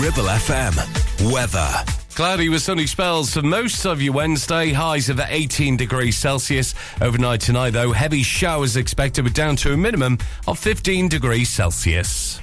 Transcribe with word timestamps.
Ribble 0.00 0.24
FM. 0.24 1.30
Weather. 1.30 1.70
Cloudy 2.14 2.48
with 2.48 2.62
sunny 2.62 2.86
spells 2.86 3.34
for 3.34 3.42
most 3.42 3.84
of 3.84 4.00
your 4.00 4.14
Wednesday. 4.14 4.72
Highs 4.72 5.10
of 5.10 5.20
18 5.20 5.76
degrees 5.76 6.16
Celsius. 6.16 6.74
Overnight 7.02 7.42
tonight, 7.42 7.70
though, 7.70 7.92
heavy 7.92 8.22
showers 8.22 8.76
expected 8.76 9.24
with 9.24 9.34
down 9.34 9.56
to 9.56 9.74
a 9.74 9.76
minimum 9.76 10.16
of 10.46 10.58
15 10.58 11.08
degrees 11.08 11.50
Celsius. 11.50 12.40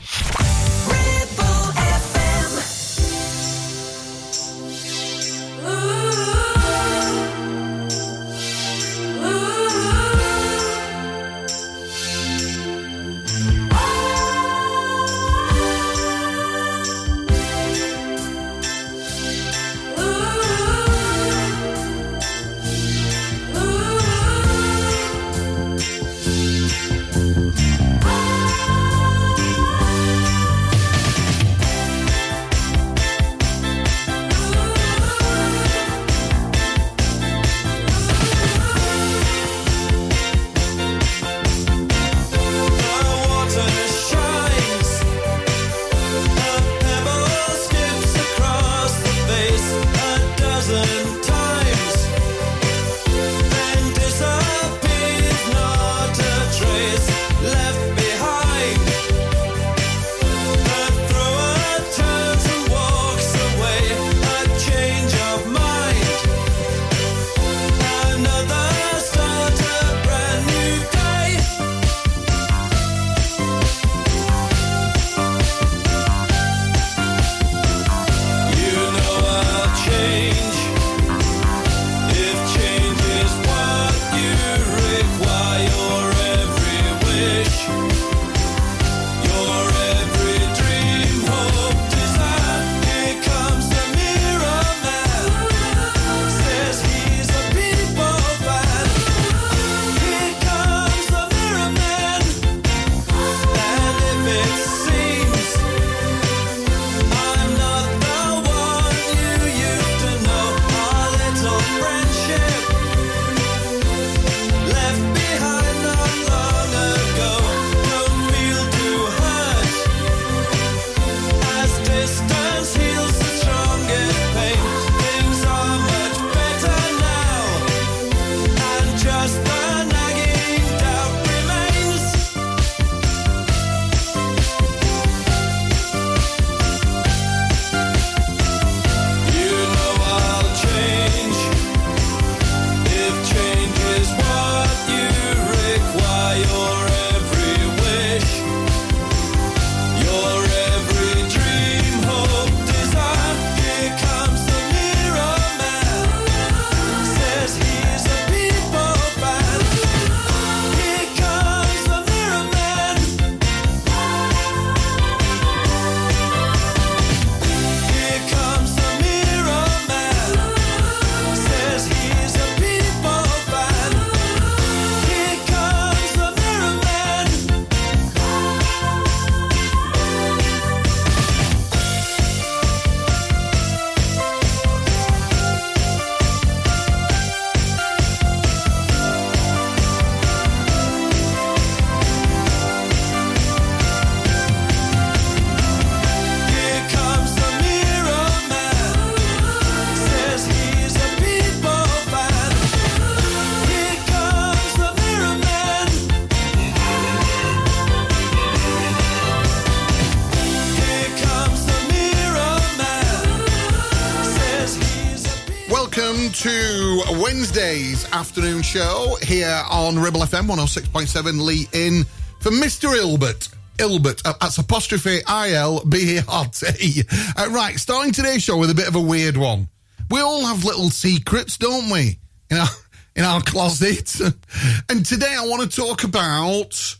Wednesday's 216.45 218.05
afternoon 218.11 218.61
show 218.61 219.17
here 219.23 219.63
on 219.71 219.97
Ribble 219.97 220.21
FM 220.21 220.47
106.7. 220.47 221.41
Lee 221.41 221.67
in 221.73 222.03
for 222.41 222.51
Mr. 222.51 222.95
Ilbert. 222.95 223.49
Ilbert, 223.79 224.21
uh, 224.23 224.33
that's 224.39 224.59
apostrophe 224.59 225.21
I 225.25 225.53
L 225.53 225.83
B 225.83 226.17
E 226.17 226.19
R 226.27 226.45
T. 226.45 227.01
Uh, 227.35 227.49
right, 227.49 227.75
starting 227.79 228.11
today's 228.11 228.43
show 228.43 228.57
with 228.57 228.69
a 228.69 228.75
bit 228.75 228.87
of 228.87 228.95
a 228.95 229.01
weird 229.01 229.35
one. 229.35 229.67
We 230.11 230.19
all 230.19 230.45
have 230.45 230.63
little 230.63 230.91
secrets, 230.91 231.57
don't 231.57 231.89
we? 231.89 232.19
In 232.51 232.57
our, 232.57 232.67
in 233.15 233.23
our 233.23 233.41
closets. 233.41 234.19
and 234.89 235.05
today 235.05 235.35
I 235.35 235.47
want 235.47 235.69
to 235.69 235.75
talk 235.75 236.03
about 236.03 236.97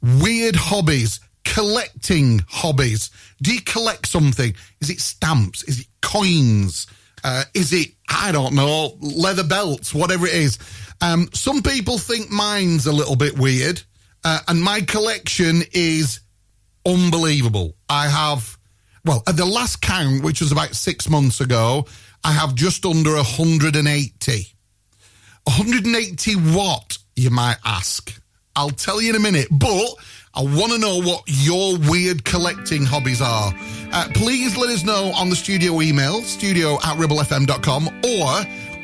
weird 0.00 0.54
hobbies, 0.54 1.18
collecting 1.44 2.44
hobbies. 2.48 3.10
Do 3.42 3.52
you 3.52 3.62
collect 3.62 4.06
something? 4.06 4.54
Is 4.80 4.90
it 4.90 5.00
stamps? 5.00 5.64
Is 5.64 5.80
it 5.80 5.86
coins? 6.02 6.86
Uh, 7.24 7.44
is 7.54 7.72
it, 7.72 7.88
I 8.08 8.32
don't 8.32 8.54
know, 8.54 8.98
leather 9.00 9.42
belts, 9.42 9.94
whatever 9.94 10.26
it 10.26 10.34
is? 10.34 10.58
Um, 11.00 11.30
some 11.32 11.62
people 11.62 11.96
think 11.96 12.30
mine's 12.30 12.86
a 12.86 12.92
little 12.92 13.16
bit 13.16 13.38
weird, 13.38 13.82
uh, 14.24 14.40
and 14.46 14.62
my 14.62 14.82
collection 14.82 15.62
is 15.72 16.20
unbelievable. 16.86 17.74
I 17.88 18.08
have, 18.08 18.58
well, 19.06 19.22
at 19.26 19.38
the 19.38 19.46
last 19.46 19.80
count, 19.80 20.22
which 20.22 20.40
was 20.40 20.52
about 20.52 20.74
six 20.74 21.08
months 21.08 21.40
ago, 21.40 21.86
I 22.22 22.32
have 22.32 22.54
just 22.54 22.84
under 22.84 23.14
180. 23.14 24.54
180 25.44 26.32
what, 26.54 26.98
you 27.16 27.30
might 27.30 27.56
ask? 27.64 28.20
I'll 28.56 28.70
tell 28.70 29.00
you 29.00 29.10
in 29.10 29.16
a 29.16 29.20
minute, 29.20 29.48
but 29.50 29.94
I 30.36 30.42
want 30.42 30.72
to 30.72 30.78
know 30.78 31.00
what 31.00 31.22
your 31.26 31.78
weird 31.78 32.24
collecting 32.24 32.84
hobbies 32.84 33.22
are. 33.22 33.52
Uh, 33.92 34.08
please 34.14 34.56
let 34.56 34.68
us 34.70 34.82
know 34.82 35.12
on 35.14 35.30
the 35.30 35.36
studio 35.36 35.80
email, 35.80 36.22
studio 36.22 36.74
at 36.74 36.96
ribblefm.com, 36.98 37.86
or 37.86 38.28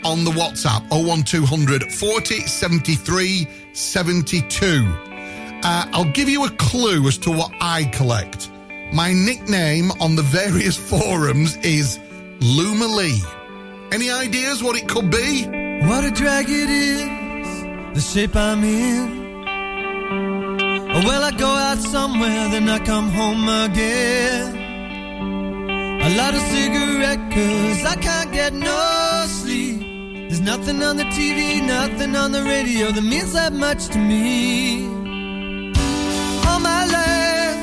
on 0.04 0.24
the 0.24 0.30
WhatsApp 0.30 0.88
01200 0.90 1.92
40 1.92 2.40
73 2.46 3.48
72. 3.72 4.84
Uh, 5.62 5.86
I'll 5.92 6.12
give 6.12 6.28
you 6.28 6.44
a 6.46 6.50
clue 6.50 7.06
as 7.08 7.18
to 7.18 7.30
what 7.32 7.52
I 7.60 7.84
collect. 7.84 8.48
My 8.92 9.12
nickname 9.12 9.90
on 10.00 10.14
the 10.14 10.22
various 10.22 10.76
forums 10.90 11.56
is 11.58 11.98
Luma 12.40 12.86
Lee. 12.86 13.20
Any 13.90 14.10
ideas 14.10 14.62
what 14.62 14.76
it 14.76 14.88
could 14.88 15.10
be? 15.10 15.46
What 15.86 16.04
a 16.04 16.12
drag 16.12 16.46
it 16.48 16.70
is, 16.70 17.94
the 17.94 18.00
shape 18.00 18.36
I'm 18.36 18.62
in. 18.62 19.19
Well, 20.92 21.22
I 21.22 21.30
go 21.30 21.46
out 21.46 21.78
somewhere, 21.78 22.48
then 22.50 22.68
I 22.68 22.80
come 22.80 23.10
home 23.10 23.48
again. 23.48 24.56
A 26.02 26.16
lot 26.16 26.34
of 26.34 26.42
cigarette, 26.42 27.30
cause 27.30 27.84
I 27.84 27.94
can't 27.94 28.32
get 28.32 28.52
no 28.52 29.24
sleep. 29.28 29.80
There's 30.28 30.40
nothing 30.40 30.82
on 30.82 30.96
the 30.96 31.04
TV, 31.04 31.64
nothing 31.64 32.16
on 32.16 32.32
the 32.32 32.42
radio 32.42 32.90
that 32.90 33.04
means 33.04 33.32
that 33.34 33.52
much 33.52 33.86
to 33.88 33.98
me. 33.98 34.86
All 36.48 36.58
my 36.58 36.84
life, 36.98 37.60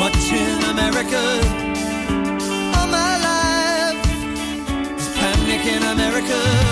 watching 0.00 0.58
America. 0.74 1.22
All 2.76 2.88
my 3.00 3.14
life, 3.28 4.02
panic 5.14 5.64
in 5.74 5.82
America. 5.94 6.71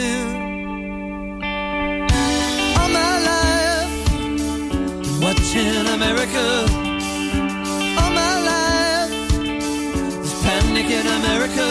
Watching 5.53 5.87
America. 5.87 6.45
All 7.99 8.11
my 8.11 8.35
life, 8.51 9.11
there's 9.33 10.33
panic 10.43 10.85
in 10.85 11.07
America. 11.07 11.67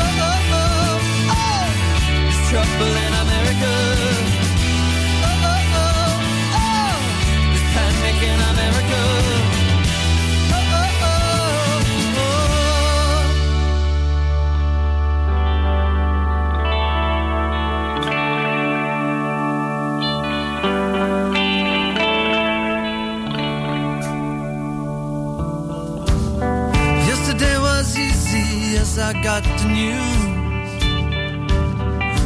Oh, 0.00 0.18
oh, 0.18 0.50
oh, 0.52 1.00
oh, 1.30 1.64
there's 2.06 2.40
trouble 2.48 2.96
in 3.04 3.11
as 28.92 28.98
I 28.98 29.12
got 29.22 29.42
the 29.42 29.68
news. 29.68 30.22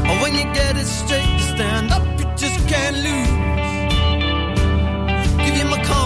Oh, 0.08 0.22
when 0.22 0.34
you 0.34 0.44
get 0.52 0.76
it 0.76 0.86
straight, 0.86 1.40
stand 1.54 1.92
up, 1.92 2.04
you 2.18 2.26
just 2.36 2.66
can't 2.68 2.96
lose. 3.06 3.34
Give 5.44 5.56
you 5.56 5.64
my 5.66 5.80
confidence, 5.84 6.05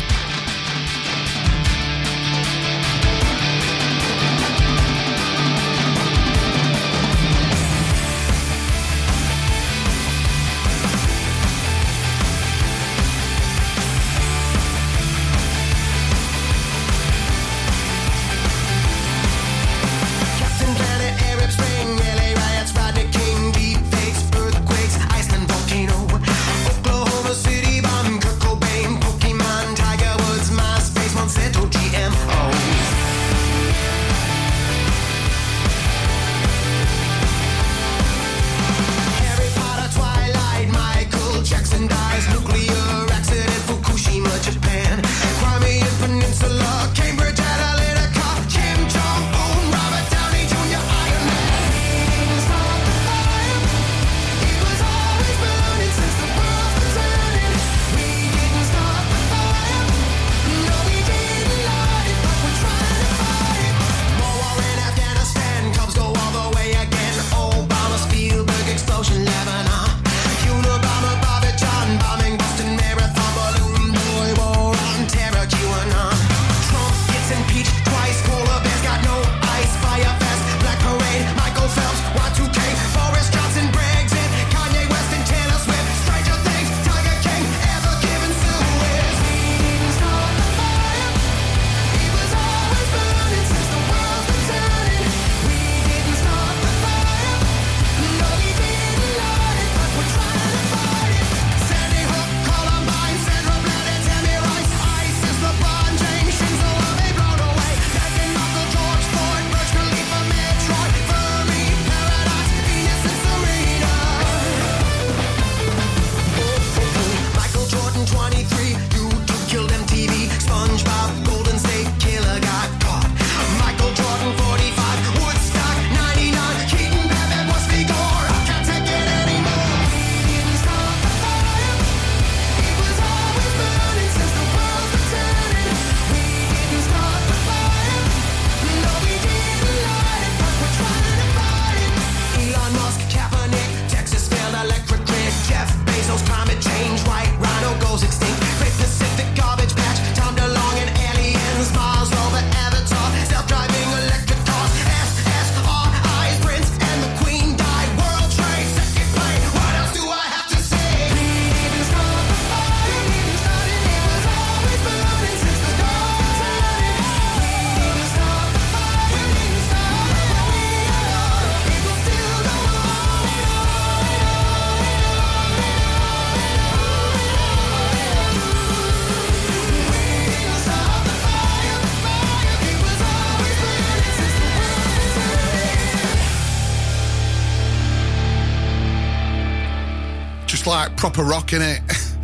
Proper 190.71 191.23
rock 191.23 191.51
in 191.51 191.61
it. 191.61 191.81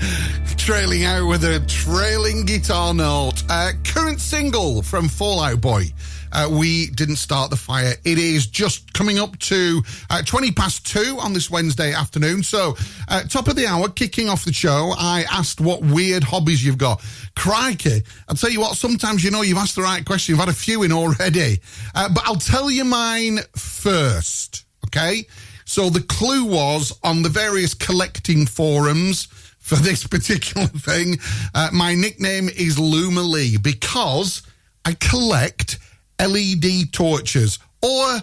Trailing 0.58 1.04
out 1.04 1.28
with 1.28 1.44
a 1.44 1.60
trailing 1.68 2.46
guitar 2.46 2.94
note. 2.94 3.44
Uh, 3.50 3.72
current 3.84 4.22
single 4.22 4.82
from 4.82 5.10
Fall 5.10 5.42
Out 5.42 5.60
Boy. 5.60 5.92
Uh, 6.32 6.48
we 6.50 6.88
didn't 6.92 7.18
start 7.18 7.50
the 7.50 7.58
fire. 7.58 7.94
It 8.06 8.18
is 8.18 8.48
just 8.48 8.94
coming 8.94 9.20
up 9.20 9.38
to 9.40 9.82
uh, 10.10 10.24
20 10.24 10.54
past 10.54 10.86
two 10.86 11.18
on 11.20 11.34
this 11.34 11.52
Wednesday 11.52 11.92
afternoon. 11.92 12.42
So, 12.42 12.78
uh, 13.10 13.24
top 13.24 13.50
of 13.50 13.58
the 13.58 13.68
hour, 13.68 13.90
kicking 13.90 14.30
off 14.30 14.46
the 14.46 14.54
show, 14.54 14.94
I 14.98 15.26
asked 15.30 15.60
what 15.60 15.82
weird 15.82 16.24
hobbies 16.24 16.66
you've 16.66 16.78
got. 16.78 17.04
Crikey. 17.36 18.04
I'll 18.30 18.36
tell 18.36 18.50
you 18.50 18.62
what, 18.62 18.78
sometimes 18.78 19.26
you 19.26 19.32
know 19.32 19.42
you've 19.42 19.58
asked 19.58 19.76
the 19.76 19.82
right 19.82 20.06
question. 20.06 20.34
You've 20.34 20.40
had 20.40 20.50
a 20.50 20.54
few 20.54 20.84
in 20.84 20.94
already. 20.94 21.60
Uh, 21.94 22.08
but 22.14 22.24
I'll 22.26 22.36
tell 22.36 22.72
you 22.72 22.86
mine 22.86 23.40
first. 23.58 24.64
Okay? 24.86 25.26
So 25.68 25.90
the 25.90 26.02
clue 26.02 26.46
was 26.46 26.98
on 27.04 27.22
the 27.22 27.30
various 27.30 27.74
collecting 27.74 28.46
forums 28.46 29.26
for 29.60 29.76
this 29.76 30.08
particular 30.16 30.68
thing. 30.68 31.20
Uh, 31.54 31.70
my 31.74 31.94
nickname 31.94 32.48
is 32.48 32.80
Luma 32.80 33.22
Lee 33.22 33.58
because 33.58 34.44
I 34.86 34.94
collect 34.94 35.78
LED 36.20 36.94
torches, 36.94 37.60
or 37.84 38.22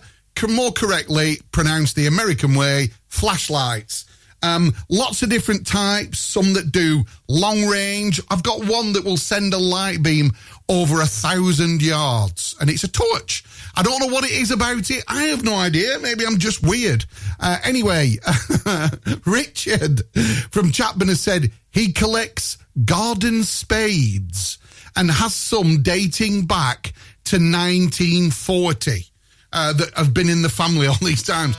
more 0.49 0.73
correctly 0.73 1.39
pronounced 1.53 1.97
the 1.97 2.07
American 2.07 2.55
way, 2.55 2.91
flashlights. 3.09 4.07
Um, 4.45 4.75
lots 4.91 5.23
of 5.23 5.31
different 5.31 5.67
types, 5.67 6.19
some 6.19 6.53
that 6.53 6.71
do 6.71 7.05
long 7.29 7.65
range. 7.65 8.21
I've 8.31 8.43
got 8.43 8.67
one 8.67 8.93
that 8.93 9.03
will 9.03 9.17
send 9.17 9.55
a 9.55 9.59
light 9.59 10.03
beam 10.03 10.33
over 10.69 11.01
a 11.01 11.07
thousand 11.07 11.81
yards, 11.81 12.55
and 12.61 12.69
it's 12.69 12.85
a 12.85 12.89
torch. 12.89 13.43
I 13.75 13.83
don't 13.83 14.01
know 14.01 14.13
what 14.15 14.25
it 14.25 14.33
is 14.33 14.51
about 14.51 14.91
it. 14.91 15.03
I 15.09 15.25
have 15.25 15.45
no 15.45 15.55
idea. 15.55 15.99
Maybe 15.99 16.27
I'm 16.27 16.39
just 16.39 16.63
weird. 16.63 17.07
Uh, 17.41 17.57
anyway, 17.65 18.17
Richard 19.25 20.03
from 20.51 20.73
Chatburn 20.73 21.09
has 21.09 21.23
said 21.23 21.51
he 21.71 21.93
collects 21.93 22.59
garden 22.85 23.45
spades 23.45 24.59
and 24.95 25.11
has 25.11 25.35
some 25.35 25.83
dating 25.83 26.45
back 26.45 26.93
to 27.25 27.37
1940 27.37 29.07
uh, 29.55 29.73
that 29.73 29.95
have 29.97 30.13
been 30.13 30.29
in 30.29 30.43
the 30.43 30.51
family 30.51 30.87
all 30.87 30.99
these 31.01 31.23
times. 31.23 31.57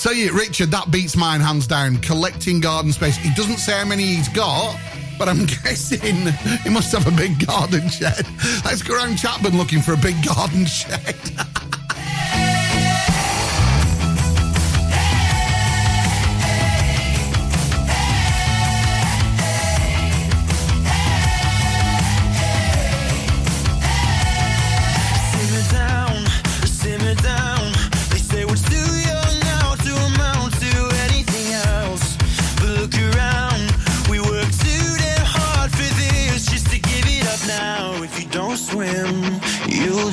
Tell 0.00 0.14
you, 0.14 0.32
Richard, 0.32 0.70
that 0.70 0.90
beats 0.90 1.14
mine 1.14 1.40
hands 1.40 1.66
down. 1.66 1.98
Collecting 1.98 2.58
garden 2.60 2.90
space. 2.90 3.18
He 3.18 3.34
doesn't 3.34 3.58
say 3.58 3.72
how 3.72 3.84
many 3.84 4.02
he's 4.14 4.30
got, 4.30 4.74
but 5.18 5.28
I'm 5.28 5.44
guessing 5.62 6.16
he 6.62 6.70
must 6.70 6.90
have 6.92 7.06
a 7.06 7.14
big 7.14 7.46
garden 7.46 7.86
shed. 7.90 8.26
Let's 8.64 8.82
go 8.82 8.94
around 8.94 9.16
Chatburn 9.16 9.58
looking 9.58 9.82
for 9.82 9.92
a 9.92 9.98
big 9.98 10.16
garden 10.24 10.64
shed. 10.64 11.16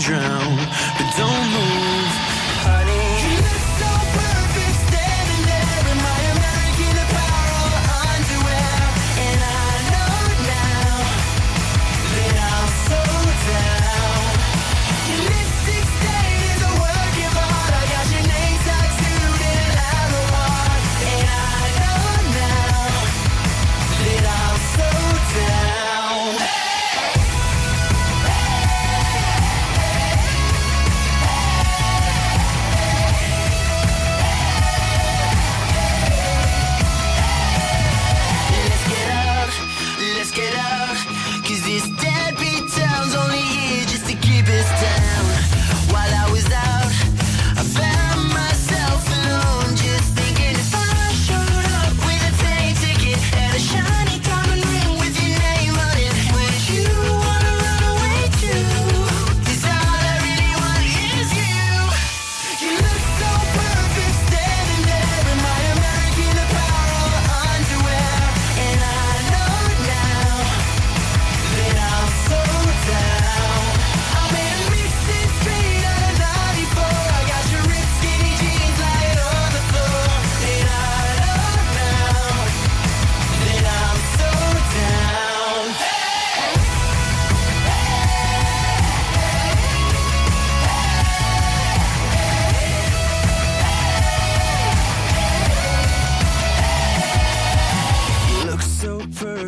drown 0.07 0.46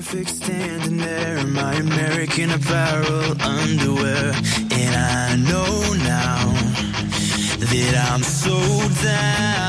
perfect 0.09 0.29
standing 0.43 0.97
there 0.97 1.37
in 1.37 1.53
my 1.53 1.71
American 1.75 2.49
Apparel 2.49 3.39
underwear. 3.43 4.33
And 4.71 4.95
I 4.95 5.35
know 5.35 5.93
now 6.03 6.51
that 7.59 8.09
I'm 8.11 8.23
so 8.23 8.57
down. 9.03 9.68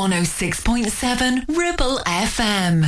106.7 0.00 1.44
Ribble 1.48 1.98
FM. 2.06 2.84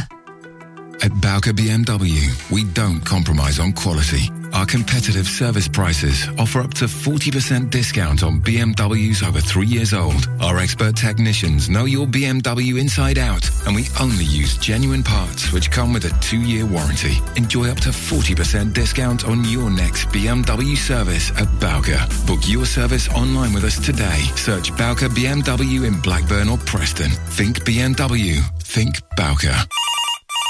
At 1.05 1.21
Bowker 1.21 1.53
BMW, 1.53 2.51
we 2.51 2.65
don't 2.65 3.05
compromise 3.05 3.59
on 3.59 3.75
quality. 3.75 4.31
Our 4.63 4.67
competitive 4.67 5.27
service 5.27 5.67
prices 5.67 6.29
offer 6.39 6.61
up 6.61 6.73
to 6.75 6.85
40% 6.85 7.69
discount 7.69 8.23
on 8.23 8.41
BMWs 8.41 9.27
over 9.27 9.41
three 9.41 9.67
years 9.67 9.93
old. 9.93 10.29
Our 10.41 10.59
expert 10.59 10.95
technicians 10.95 11.69
know 11.69 11.85
your 11.85 12.07
BMW 12.07 12.81
inside 12.81 13.19
out, 13.19 13.51
and 13.67 13.75
we 13.75 13.87
only 14.01 14.25
use 14.25 14.57
genuine 14.59 15.03
parts 15.03 15.53
which 15.53 15.73
come 15.73 15.93
with 15.93 16.05
a 16.05 16.17
two-year 16.21 16.65
warranty. 16.65 17.17
Enjoy 17.35 17.71
up 17.71 17.79
to 17.79 17.89
40% 17.89 18.73
discount 18.73 19.27
on 19.27 19.43
your 19.47 19.69
next 19.69 20.07
BMW 20.11 20.77
service 20.77 21.33
at 21.33 21.49
Bowker. 21.59 21.99
Book 22.25 22.47
your 22.47 22.65
service 22.65 23.09
online 23.09 23.53
with 23.53 23.65
us 23.65 23.85
today. 23.85 24.21
Search 24.37 24.71
Bowker 24.77 25.09
BMW 25.09 25.89
in 25.89 26.01
Blackburn 26.03 26.49
or 26.49 26.59
Preston. 26.59 27.11
Think 27.11 27.65
BMW. 27.65 28.39
Think 28.61 29.01
Bowker. 29.17 29.57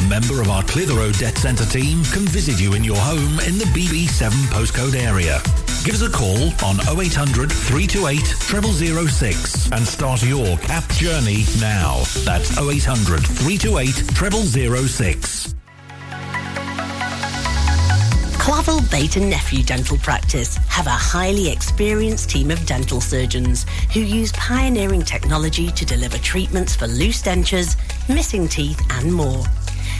A 0.00 0.08
member 0.08 0.40
of 0.40 0.48
our 0.48 0.62
Clitheroe 0.62 1.12
Debt 1.12 1.36
Centre 1.36 1.66
team 1.66 2.02
can 2.04 2.24
visit 2.26 2.58
you 2.58 2.72
in 2.72 2.82
your 2.82 2.96
home 2.96 3.38
in 3.40 3.58
the 3.58 3.66
BB7 3.74 4.30
postcode 4.46 4.94
area. 4.94 5.42
Give 5.84 5.94
us 5.94 6.00
a 6.00 6.08
call 6.08 6.44
on 6.64 6.80
0800 6.88 7.52
328 7.52 8.18
0006 8.24 9.72
and 9.72 9.86
start 9.86 10.22
your 10.22 10.56
CAP 10.58 10.88
journey 10.92 11.44
now. 11.60 12.02
That's 12.24 12.56
0800 12.56 13.20
328 13.20 14.88
0006. 14.88 15.54
Clavel 18.38 18.80
Bait 18.90 19.16
and 19.16 19.28
Nephew 19.28 19.62
Dental 19.62 19.98
Practice 19.98 20.56
have 20.68 20.86
a 20.86 20.90
highly 20.90 21.50
experienced 21.50 22.30
team 22.30 22.50
of 22.50 22.64
dental 22.64 23.02
surgeons 23.02 23.66
who 23.92 24.00
use 24.00 24.32
pioneering 24.32 25.02
technology 25.02 25.70
to 25.72 25.84
deliver 25.84 26.16
treatments 26.18 26.74
for 26.74 26.86
loose 26.86 27.22
dentures, 27.22 27.76
missing 28.08 28.48
teeth 28.48 28.80
and 28.92 29.12
more. 29.12 29.44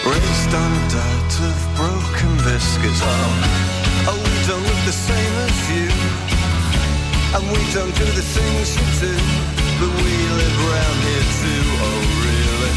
Raised 0.00 0.54
on 0.54 0.70
a 0.72 0.84
diet 0.88 1.34
of 1.44 1.56
broken 1.76 2.32
biscuits 2.40 3.00
Oh, 3.04 4.08
oh 4.08 4.16
we 4.16 4.34
don't 4.48 4.64
look 4.64 4.82
the 4.88 4.96
same 4.96 5.34
as 5.44 5.56
you. 5.68 5.88
And 7.36 7.44
we 7.52 7.60
don't 7.76 7.92
do 7.92 8.08
the 8.16 8.24
things 8.24 8.80
you 8.80 8.86
do. 8.96 9.14
But 9.76 9.92
we 10.00 10.14
live 10.40 10.56
around 10.64 10.96
here 11.04 11.26
too, 11.44 11.64
oh 11.84 12.00
really? 12.24 12.74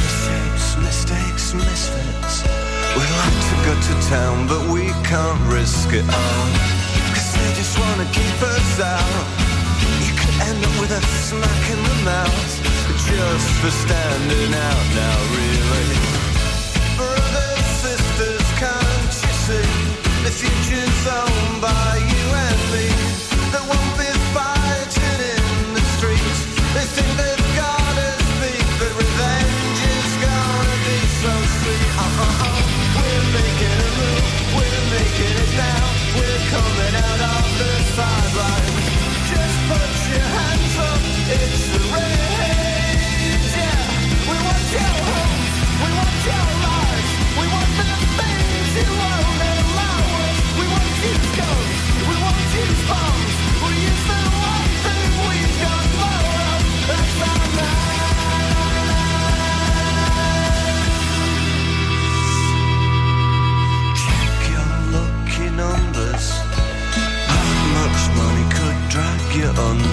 Misshapes, 0.00 0.68
mistakes, 0.80 1.52
misfits. 1.52 2.40
We'd 2.96 3.14
like 3.20 3.40
to 3.52 3.56
go 3.68 3.72
to 3.76 3.94
town 4.08 4.48
but 4.48 4.64
we 4.72 4.88
can't 5.04 5.40
risk 5.52 5.92
it, 5.92 6.04
oh 6.08 6.44
Cause 7.12 7.30
they 7.36 7.52
just 7.52 7.76
wanna 7.76 8.08
keep 8.16 8.38
us 8.40 8.80
out. 8.80 9.24
You 10.00 10.12
could 10.16 10.34
end 10.48 10.60
up 10.64 10.74
with 10.80 10.92
a 10.96 11.02
smack 11.20 11.64
in 11.68 11.80
the 11.84 11.98
mouth. 12.08 12.52
Just 13.12 13.48
for 13.60 13.70
standing 13.70 14.54
out 14.56 14.84
now, 14.96 15.18
really. 15.36 15.61
The 20.32 20.71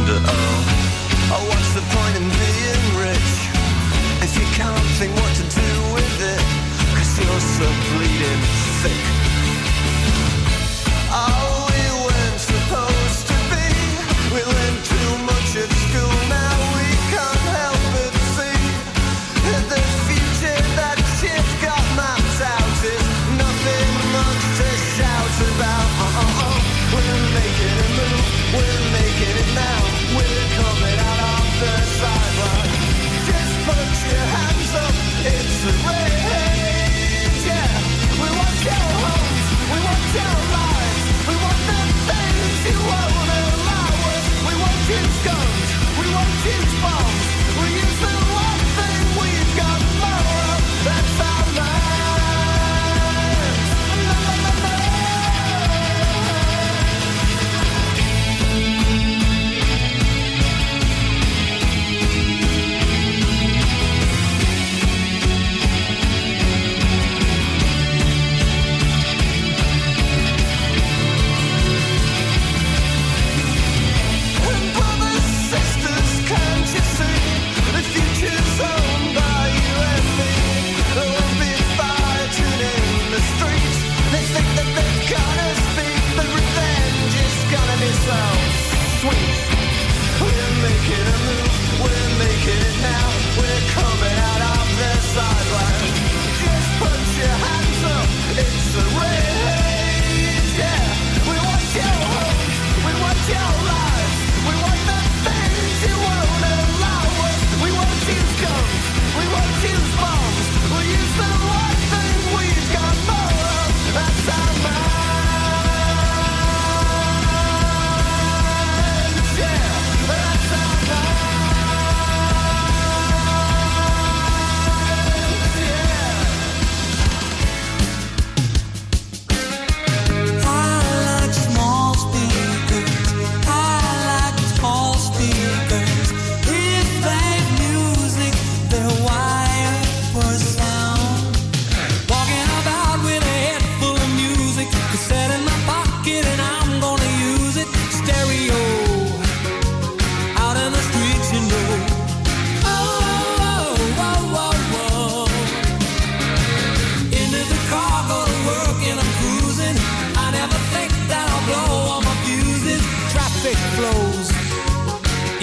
under. 0.10 0.28
Oh, 0.28 1.32
oh, 1.34 1.50
what's 1.50 1.74
the 1.74 1.82
point 1.82 2.16
in 2.18 2.28
being 2.30 2.86
rich 2.98 3.32
if 4.24 4.36
you 4.38 4.46
can't 4.58 4.78
think 4.98 5.14
what 5.16 5.34
to 5.36 5.44
do 5.44 5.72
with 5.94 6.22
it? 6.22 6.42
Cause 6.96 7.18
you're 7.20 7.40
so 7.40 7.68
bleeding 7.94 8.59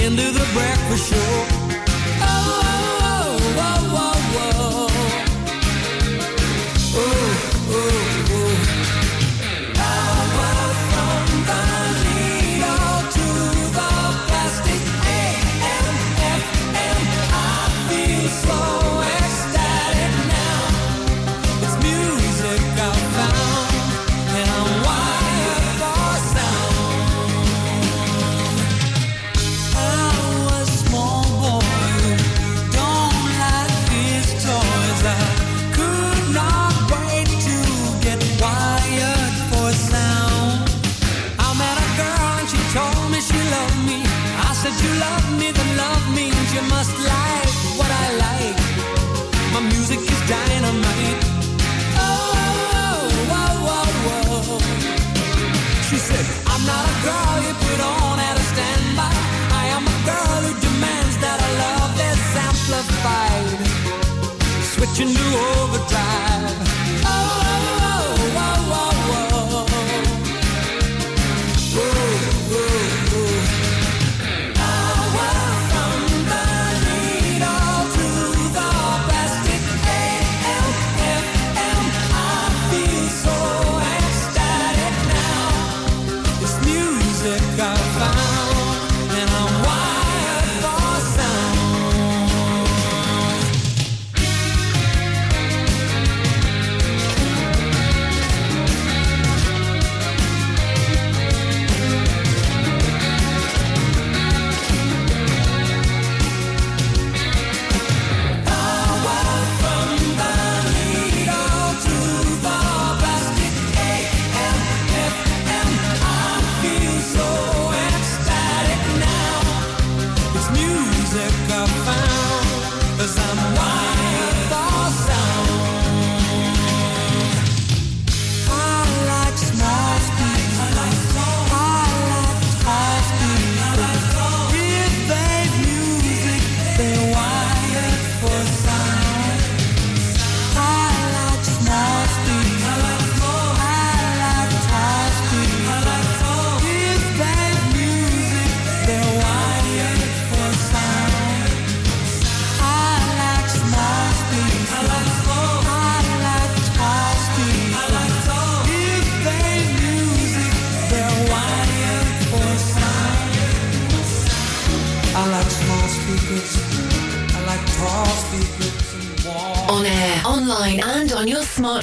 into 0.06 0.30
the 0.30 0.46
breakfast 0.54 1.10
show. 1.10 1.65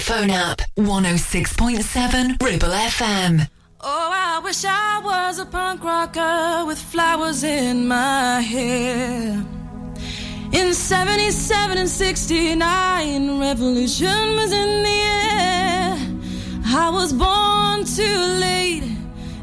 Smartphone 0.04 0.30
app. 0.32 0.62
106.7 0.78 2.42
Ribble 2.42 2.68
FM. 2.68 3.50
Oh, 3.82 4.10
I 4.12 4.40
wish 4.44 4.66
I 4.66 5.02
was 5.04 5.40
a 5.40 5.46
punk 5.46 5.84
rocker 5.84 6.66
with 6.66 6.78
flowers 6.78 7.44
in 7.44 7.88
my 7.88 8.42
hair. 8.42 9.44
In 10.52 10.74
77 10.74 11.78
and 11.78 11.90
69, 11.90 13.40
revolution 13.40 14.36
was 14.36 14.52
in 14.52 14.84
the 14.84 15.00
air. 15.30 15.98
I 16.66 16.90
was 16.90 17.14
born 17.14 17.86
too 17.86 18.20
late 18.40 18.84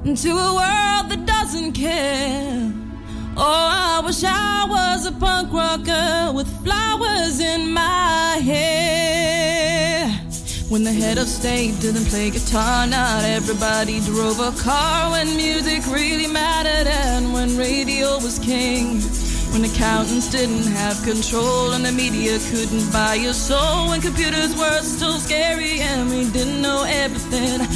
into 0.05 0.31
a 0.31 0.55
world 0.55 1.11
that 1.11 1.25
doesn't 1.27 1.73
care. 1.73 2.73
Oh, 3.37 3.97
I 3.97 4.03
wish 4.05 4.23
I 4.25 4.67
was 4.69 5.07
a 5.07 5.13
punk 5.13 5.53
rocker 5.53 6.33
with 6.35 6.49
flowers 6.65 7.41
in 7.41 7.73
my 7.73 8.41
hair. 8.43 8.80
When 10.71 10.85
the 10.85 10.93
head 10.93 11.19
of 11.19 11.27
state 11.27 11.81
didn't 11.81 12.05
play 12.05 12.31
guitar, 12.31 12.87
not 12.87 13.25
everybody 13.25 13.99
drove 14.03 14.39
a 14.39 14.53
car. 14.53 15.11
When 15.11 15.35
music 15.35 15.85
really 15.89 16.29
mattered 16.29 16.87
and 16.87 17.33
when 17.33 17.57
radio 17.57 18.15
was 18.23 18.39
king. 18.39 19.01
When 19.51 19.65
accountants 19.65 20.31
didn't 20.31 20.71
have 20.71 21.03
control 21.03 21.73
and 21.73 21.85
the 21.85 21.91
media 21.91 22.39
couldn't 22.39 22.93
buy 22.93 23.15
your 23.15 23.33
soul. 23.33 23.89
When 23.89 24.01
computers 24.01 24.57
were 24.57 24.81
still 24.83 25.19
scary 25.19 25.81
and 25.81 26.09
we 26.09 26.31
didn't 26.31 26.63
know 26.63 26.85
everything. 26.87 27.67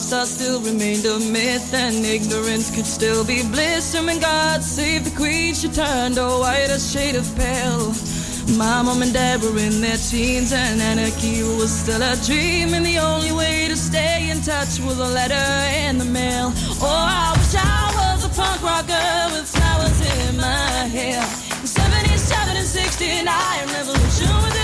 Pop 0.00 0.26
still 0.26 0.60
remained 0.60 1.04
a 1.06 1.18
myth 1.30 1.72
and 1.72 2.04
ignorance 2.04 2.74
could 2.74 2.86
still 2.86 3.24
be 3.24 3.42
bliss. 3.50 3.94
And 3.94 4.20
God 4.20 4.62
save 4.62 5.04
the 5.04 5.14
queen, 5.16 5.54
she 5.54 5.68
turned 5.68 6.18
a 6.18 6.28
whiter 6.42 6.80
shade 6.80 7.14
of 7.14 7.26
pale. 7.36 7.92
My 8.58 8.82
mom 8.82 9.02
and 9.02 9.12
dad 9.12 9.42
were 9.42 9.56
in 9.56 9.80
their 9.80 9.96
teens 9.96 10.52
and 10.52 10.80
anarchy 10.80 11.42
was 11.42 11.70
still 11.70 12.02
a 12.02 12.16
dream. 12.26 12.74
And 12.74 12.84
the 12.84 12.98
only 12.98 13.32
way 13.32 13.68
to 13.68 13.76
stay 13.76 14.30
in 14.30 14.40
touch 14.42 14.80
was 14.80 14.98
a 14.98 15.10
letter 15.18 15.46
in 15.86 15.98
the 15.98 16.04
mail. 16.04 16.52
Oh, 16.82 17.06
I 17.22 17.30
wish 17.38 17.54
I 17.54 17.94
was 17.98 18.24
a 18.24 18.30
punk 18.34 18.62
rocker 18.62 19.10
with 19.32 19.46
flowers 19.46 20.00
in 20.18 20.36
my 20.36 20.90
hair. 20.90 21.22
In 21.60 21.68
77 21.68 22.56
and 22.56 22.66
69, 22.66 23.24
revolution 23.78 24.63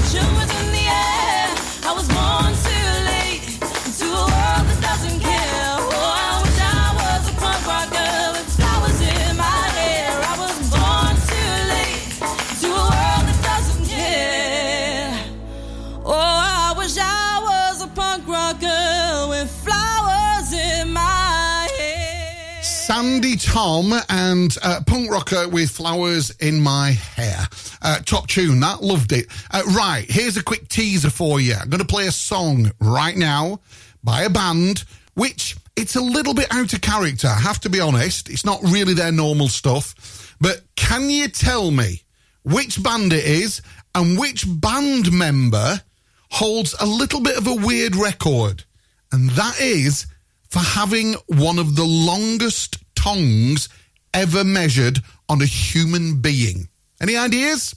Andy 23.13 23.35
Tom 23.35 23.93
and 24.07 24.57
uh, 24.63 24.79
punk 24.87 25.11
rocker 25.11 25.49
with 25.49 25.69
flowers 25.69 26.29
in 26.39 26.61
my 26.61 26.91
hair. 26.91 27.45
Uh, 27.81 27.99
top 27.99 28.27
tune, 28.27 28.61
that 28.61 28.81
loved 28.81 29.11
it. 29.11 29.27
Uh, 29.51 29.63
right, 29.75 30.05
here's 30.09 30.37
a 30.37 30.43
quick 30.43 30.69
teaser 30.69 31.09
for 31.09 31.41
you. 31.41 31.53
I'm 31.53 31.69
going 31.69 31.81
to 31.81 31.85
play 31.85 32.07
a 32.07 32.11
song 32.11 32.71
right 32.79 33.15
now 33.15 33.59
by 34.01 34.21
a 34.21 34.29
band 34.29 34.85
which 35.15 35.57
it's 35.75 35.97
a 35.97 36.01
little 36.01 36.33
bit 36.33 36.47
out 36.51 36.71
of 36.71 36.79
character. 36.79 37.27
I 37.27 37.37
have 37.41 37.59
to 37.59 37.69
be 37.69 37.81
honest. 37.81 38.29
It's 38.29 38.45
not 38.45 38.61
really 38.63 38.93
their 38.93 39.11
normal 39.11 39.49
stuff. 39.49 40.33
But 40.39 40.61
can 40.77 41.09
you 41.09 41.27
tell 41.27 41.69
me 41.69 42.03
which 42.43 42.81
band 42.81 43.11
it 43.11 43.25
is 43.25 43.61
and 43.93 44.17
which 44.17 44.45
band 44.47 45.11
member 45.11 45.81
holds 46.29 46.73
a 46.79 46.85
little 46.85 47.19
bit 47.19 47.37
of 47.37 47.45
a 47.45 47.55
weird 47.55 47.97
record? 47.97 48.63
And 49.11 49.31
that 49.31 49.59
is 49.59 50.05
for 50.49 50.59
having 50.59 51.15
one 51.27 51.59
of 51.59 51.75
the 51.75 51.85
longest 51.85 52.77
tongues 53.01 53.69
ever 54.13 54.43
measured 54.43 54.99
on 55.29 55.41
a 55.41 55.45
human 55.45 56.21
being. 56.21 56.67
Any 57.01 57.15
ideas? 57.15 57.73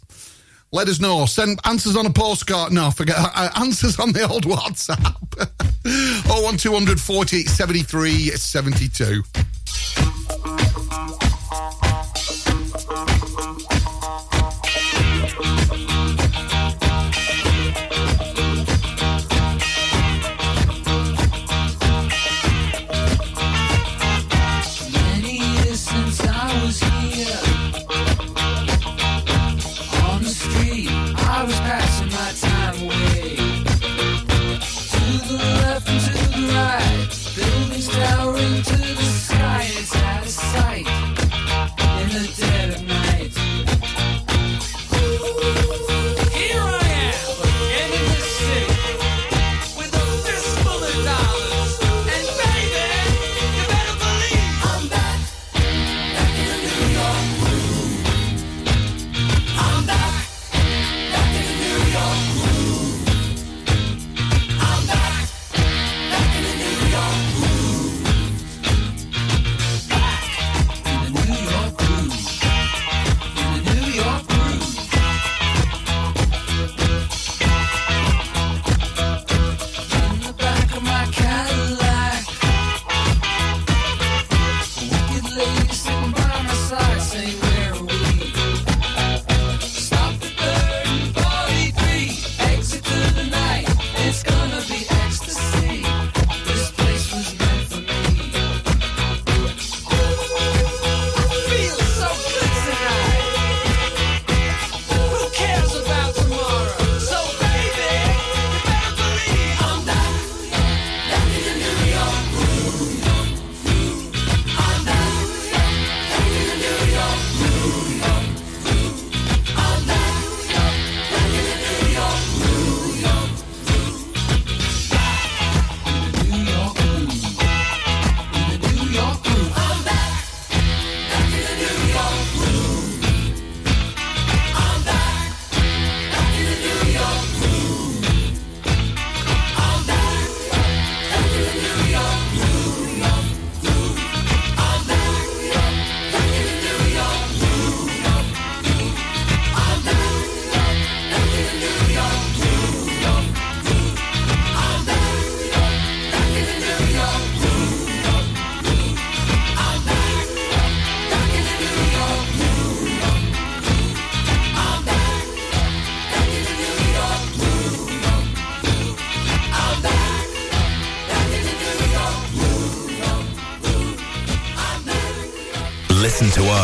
Let 0.72 0.88
us 0.88 1.00
know. 1.00 1.24
Send 1.26 1.60
answers 1.64 1.96
on 1.96 2.04
a 2.04 2.10
postcard. 2.10 2.72
No, 2.72 2.90
forget 2.90 3.16
uh, 3.18 3.50
answers 3.56 3.98
on 3.98 4.12
the 4.12 4.28
old 4.28 4.44
WhatsApp. 4.44 5.20
01200 6.26 7.00
40 7.00 7.44
73 7.44 8.30
72. 8.30 9.22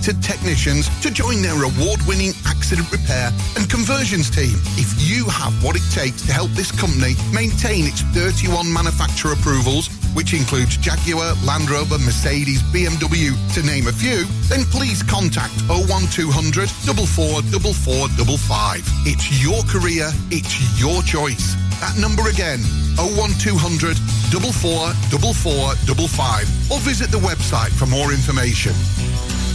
Dedicated 0.00 0.22
technicians 0.22 0.88
to 1.00 1.10
join 1.10 1.42
their 1.42 1.62
award-winning 1.62 2.32
accident 2.46 2.90
repair 2.90 3.30
and 3.56 3.68
conversions 3.68 4.30
team. 4.30 4.56
If 4.76 4.94
you 4.98 5.26
have 5.28 5.52
what 5.62 5.76
it 5.76 5.82
takes 5.92 6.22
to 6.26 6.32
help 6.32 6.50
this 6.52 6.72
company 6.72 7.16
maintain 7.32 7.84
its 7.86 8.00
31 8.16 8.72
manufacturer 8.72 9.32
approvals, 9.32 9.88
which 10.14 10.32
includes 10.32 10.78
Jaguar, 10.78 11.34
Land 11.44 11.68
Rover, 11.70 11.98
Mercedes, 11.98 12.62
BMW, 12.72 13.36
to 13.54 13.62
name 13.62 13.88
a 13.88 13.92
few, 13.92 14.24
then 14.48 14.64
please 14.72 15.02
contact 15.02 15.52
01200 15.68 16.70
444455. 16.70 18.82
It's 19.06 19.42
your 19.42 19.62
career, 19.64 20.10
it's 20.30 20.80
your 20.80 21.02
choice. 21.02 21.56
That 21.80 21.98
number 21.98 22.28
again, 22.28 22.60
01200 22.96 23.98
444455 24.30 26.72
or 26.72 26.78
visit 26.80 27.10
the 27.10 27.18
website 27.18 27.72
for 27.72 27.86
more 27.86 28.12
information. 28.12 28.72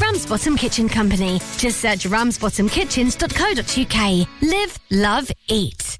Ramsbottom 0.00 0.56
Kitchen 0.56 0.88
Company. 0.88 1.38
Just 1.58 1.80
search 1.80 2.04
ramsbottomkitchens.co.uk. 2.04 4.28
Live, 4.42 4.78
love, 4.90 5.30
eat. 5.48 5.98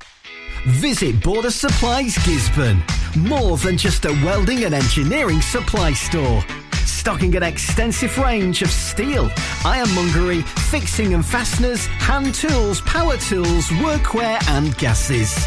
Visit 0.66 1.22
Border 1.22 1.50
Supplies 1.50 2.14
Gisburn. 2.18 2.80
More 3.28 3.56
than 3.58 3.76
just 3.76 4.04
a 4.04 4.12
welding 4.24 4.64
and 4.64 4.74
engineering 4.74 5.40
supply 5.40 5.92
store. 5.92 6.44
Stocking 6.86 7.34
an 7.36 7.42
extensive 7.42 8.16
range 8.18 8.62
of 8.62 8.70
steel, 8.70 9.30
ironmongery, 9.64 10.42
fixing 10.70 11.14
and 11.14 11.24
fasteners, 11.24 11.86
hand 11.86 12.34
tools, 12.34 12.80
power 12.82 13.16
tools, 13.16 13.66
workwear 13.68 14.38
and 14.50 14.76
gases. 14.76 15.46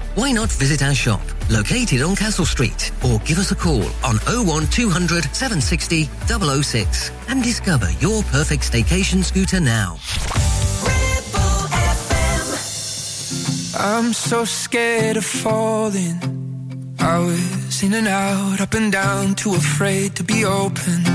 Why 0.15 0.33
not 0.33 0.51
visit 0.51 0.83
our 0.83 0.93
shop, 0.93 1.21
located 1.49 2.01
on 2.01 2.17
Castle 2.17 2.45
Street, 2.45 2.91
or 3.05 3.19
give 3.19 3.37
us 3.37 3.51
a 3.51 3.55
call 3.55 3.85
on 4.03 4.17
01200 4.27 5.23
760 5.33 6.09
006 6.27 7.11
and 7.29 7.41
discover 7.41 7.89
your 8.01 8.21
perfect 8.23 8.63
staycation 8.69 9.23
scooter 9.23 9.61
now. 9.61 9.97
I'm 13.79 14.11
so 14.11 14.43
scared 14.43 15.15
of 15.15 15.25
falling. 15.25 16.19
I 16.99 17.19
was 17.19 17.81
in 17.81 17.93
and 17.93 18.07
out, 18.07 18.59
up 18.59 18.73
and 18.73 18.91
down, 18.91 19.35
too 19.35 19.55
afraid 19.55 20.17
to 20.17 20.23
be 20.25 20.43
open. 20.43 21.05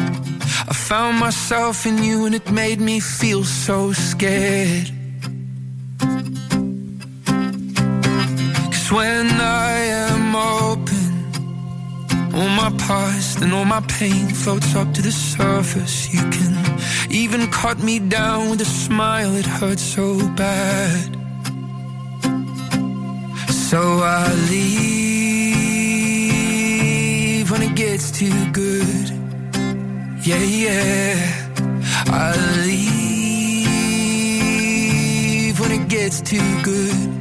I 0.69 0.73
found 0.73 1.19
myself 1.19 1.85
in 1.85 2.03
you 2.03 2.25
and 2.25 2.35
it 2.35 2.51
made 2.51 2.81
me 2.81 3.01
feel 3.01 3.45
so 3.45 3.93
scared. 3.93 4.91
Cause 8.87 8.95
when 8.95 9.26
I 9.41 9.78
am 10.07 10.37
open, 10.37 11.11
all 12.32 12.49
my 12.51 12.70
past 12.78 13.41
and 13.43 13.53
all 13.53 13.64
my 13.64 13.80
pain 13.89 14.28
floats 14.28 14.76
up 14.76 14.93
to 14.95 15.03
the 15.03 15.11
surface. 15.11 16.14
You 16.14 16.20
can 16.30 16.55
even 17.11 17.51
cut 17.51 17.80
me 17.80 17.99
down 17.99 18.49
with 18.49 18.61
a 18.61 18.64
smile, 18.64 19.34
it 19.34 19.45
hurts 19.45 19.82
so 19.82 20.16
bad. 20.37 21.16
So 23.51 24.03
I 24.05 24.32
leave 24.51 25.11
when 27.51 27.62
it 27.62 27.74
gets 27.74 28.12
too 28.12 28.53
good. 28.53 29.11
Yeah, 30.24 30.45
yeah. 30.62 31.51
I 32.07 32.37
leave 32.66 32.87
when 35.59 35.72
it 35.72 35.89
gets 35.89 36.20
too 36.20 36.62
good. 36.62 37.16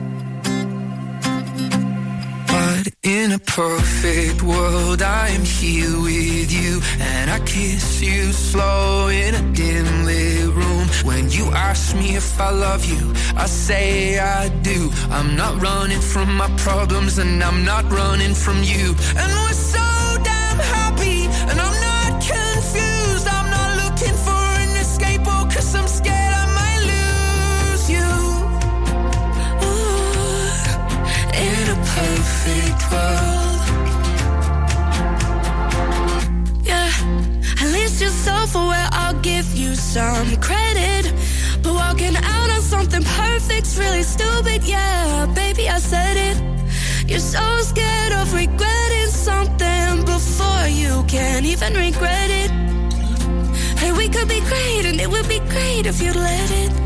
But 2.85 2.93
in 3.01 3.31
a 3.31 3.39
perfect 3.39 4.43
world, 4.43 5.01
I 5.01 5.29
am 5.29 5.43
here 5.43 5.99
with 5.99 6.51
you, 6.51 6.81
and 6.99 7.31
I 7.31 7.39
kiss 7.39 7.99
you 7.99 8.31
slow 8.31 9.07
in 9.07 9.33
a 9.33 9.41
dim 9.53 10.05
lit 10.05 10.53
room. 10.53 10.87
When 11.03 11.31
you 11.31 11.45
ask 11.51 11.95
me 11.95 12.15
if 12.15 12.39
I 12.39 12.51
love 12.51 12.85
you, 12.85 13.11
I 13.35 13.47
say 13.47 14.19
I 14.19 14.49
do. 14.61 14.91
I'm 15.09 15.35
not 15.35 15.59
running 15.59 15.99
from 15.99 16.35
my 16.37 16.49
problems, 16.57 17.17
and 17.17 17.43
I'm 17.43 17.65
not 17.65 17.91
running 17.91 18.35
from 18.35 18.61
you. 18.61 18.93
And 19.17 19.31
we're 19.33 19.53
so 19.53 19.85
damn 20.23 20.59
happy, 20.59 20.84
world. 32.91 33.61
Yeah, 36.63 36.89
at 37.61 37.69
least 37.71 38.01
you're 38.01 38.09
self-aware. 38.09 38.89
I'll 38.91 39.19
give 39.21 39.47
you 39.55 39.75
some 39.75 40.35
credit. 40.37 41.13
But 41.63 41.73
walking 41.73 42.15
out 42.15 42.49
on 42.49 42.61
something 42.61 43.03
perfect's 43.03 43.77
really 43.77 44.03
stupid. 44.03 44.63
Yeah, 44.63 45.25
baby, 45.33 45.69
I 45.69 45.79
said 45.79 46.17
it. 46.17 46.37
You're 47.09 47.19
so 47.19 47.61
scared 47.61 48.13
of 48.13 48.33
regretting 48.33 49.09
something 49.09 50.05
before 50.05 50.67
you 50.67 51.03
can 51.07 51.45
even 51.45 51.73
regret 51.73 52.29
it. 52.29 52.51
Hey, 53.79 53.91
we 53.91 54.09
could 54.09 54.27
be 54.27 54.39
great, 54.41 54.85
and 54.85 54.99
it 54.99 55.09
would 55.09 55.27
be 55.27 55.39
great 55.39 55.85
if 55.85 56.01
you'd 56.01 56.15
let 56.15 56.51
it. 56.51 56.84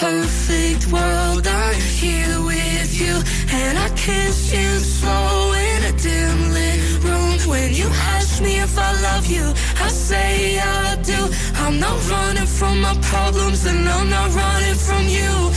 Perfect 0.00 0.90
world, 0.90 1.46
I'm 1.46 1.78
here 2.00 2.40
with 2.40 2.90
you, 2.98 3.16
and 3.52 3.76
I 3.76 3.90
kiss 3.90 4.50
you 4.50 4.68
slow 4.78 5.52
in 5.52 5.84
a 5.84 5.92
dim 5.92 6.38
lit 6.56 6.80
room. 7.04 7.36
When 7.46 7.74
you 7.74 7.86
ask 8.14 8.40
me 8.42 8.60
if 8.60 8.78
I 8.78 8.92
love 9.02 9.26
you, 9.26 9.46
I 9.76 9.88
say 9.88 10.58
I 10.58 10.96
do. 11.02 11.20
I'm 11.56 11.78
not 11.78 11.98
running 12.08 12.46
from 12.46 12.80
my 12.80 12.94
problems, 13.12 13.66
and 13.66 13.86
I'm 13.86 14.08
not 14.08 14.28
running 14.34 14.78
from 14.86 15.04
you. 15.06 15.50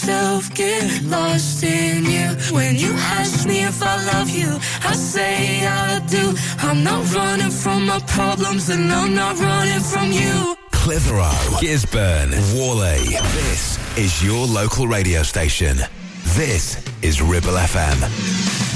Myself 0.00 0.54
get 0.54 1.02
lost 1.02 1.64
in 1.64 2.04
you. 2.04 2.28
When 2.54 2.76
you 2.76 2.92
ask 3.18 3.48
me 3.48 3.64
if 3.64 3.82
I 3.82 3.96
love 4.12 4.30
you, 4.30 4.48
I 4.84 4.92
say 4.94 5.66
I 5.66 5.98
do. 6.06 6.36
I'm 6.58 6.84
not 6.84 7.12
running 7.12 7.50
from 7.50 7.86
my 7.86 7.98
problems, 8.06 8.68
and 8.68 8.92
I'm 8.92 9.12
not 9.12 9.40
running 9.40 9.80
from 9.80 10.12
you. 10.12 10.56
Clitheroe, 10.70 11.32
Gisburn, 11.60 12.30
Whalley. 12.54 13.18
This 13.42 13.76
is 13.98 14.24
your 14.24 14.46
local 14.46 14.86
radio 14.86 15.24
station. 15.24 15.78
This 16.36 16.80
is 17.02 17.20
Ribble 17.20 17.58
FM. 17.58 18.67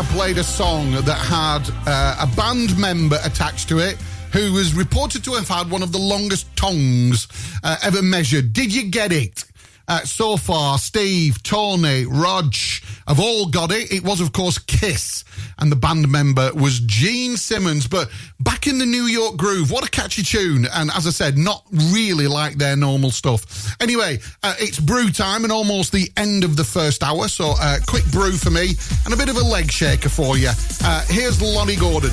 I 0.00 0.02
played 0.04 0.38
a 0.38 0.44
song 0.44 0.92
that 0.92 1.18
had 1.18 1.70
uh, 1.86 2.26
a 2.26 2.34
band 2.34 2.78
member 2.78 3.18
attached 3.22 3.68
to 3.68 3.80
it 3.80 4.00
who 4.32 4.50
was 4.54 4.72
reported 4.72 5.22
to 5.24 5.34
have 5.34 5.46
had 5.46 5.70
one 5.70 5.82
of 5.82 5.92
the 5.92 5.98
longest 5.98 6.46
tongues 6.56 7.28
uh, 7.62 7.76
ever 7.82 8.00
measured. 8.00 8.54
Did 8.54 8.74
you 8.74 8.84
get 8.84 9.12
it? 9.12 9.44
Uh, 9.86 10.00
so 10.04 10.38
far, 10.38 10.78
Steve, 10.78 11.42
Tony, 11.42 12.06
Rog 12.06 12.54
have 13.06 13.20
all 13.20 13.50
got 13.50 13.72
it. 13.72 13.92
It 13.92 14.02
was, 14.02 14.22
of 14.22 14.32
course, 14.32 14.56
Kiss, 14.56 15.19
and 15.60 15.70
the 15.70 15.76
band 15.76 16.08
member 16.10 16.50
was 16.54 16.80
Gene 16.80 17.36
Simmons. 17.36 17.86
But 17.86 18.10
back 18.40 18.66
in 18.66 18.78
the 18.78 18.86
New 18.86 19.04
York 19.04 19.36
groove, 19.36 19.70
what 19.70 19.86
a 19.86 19.90
catchy 19.90 20.22
tune. 20.22 20.66
And 20.72 20.90
as 20.90 21.06
I 21.06 21.10
said, 21.10 21.36
not 21.38 21.64
really 21.92 22.26
like 22.26 22.56
their 22.56 22.76
normal 22.76 23.10
stuff. 23.10 23.74
Anyway, 23.80 24.18
uh, 24.42 24.54
it's 24.58 24.78
brew 24.78 25.10
time 25.10 25.44
and 25.44 25.52
almost 25.52 25.92
the 25.92 26.10
end 26.16 26.44
of 26.44 26.56
the 26.56 26.64
first 26.64 27.02
hour. 27.02 27.28
So, 27.28 27.54
uh, 27.60 27.78
quick 27.86 28.04
brew 28.10 28.32
for 28.32 28.50
me 28.50 28.74
and 29.04 29.14
a 29.14 29.16
bit 29.16 29.28
of 29.28 29.36
a 29.36 29.44
leg 29.44 29.70
shaker 29.70 30.08
for 30.08 30.36
you. 30.36 30.50
Uh, 30.84 31.04
here's 31.08 31.40
Lonnie 31.42 31.76
Gordon. 31.76 32.10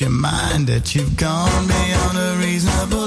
Your 0.00 0.10
mind 0.10 0.66
that 0.66 0.94
you've 0.94 1.16
gone 1.16 1.66
beyond 1.68 2.18
a 2.18 2.36
reasonable 2.38 3.03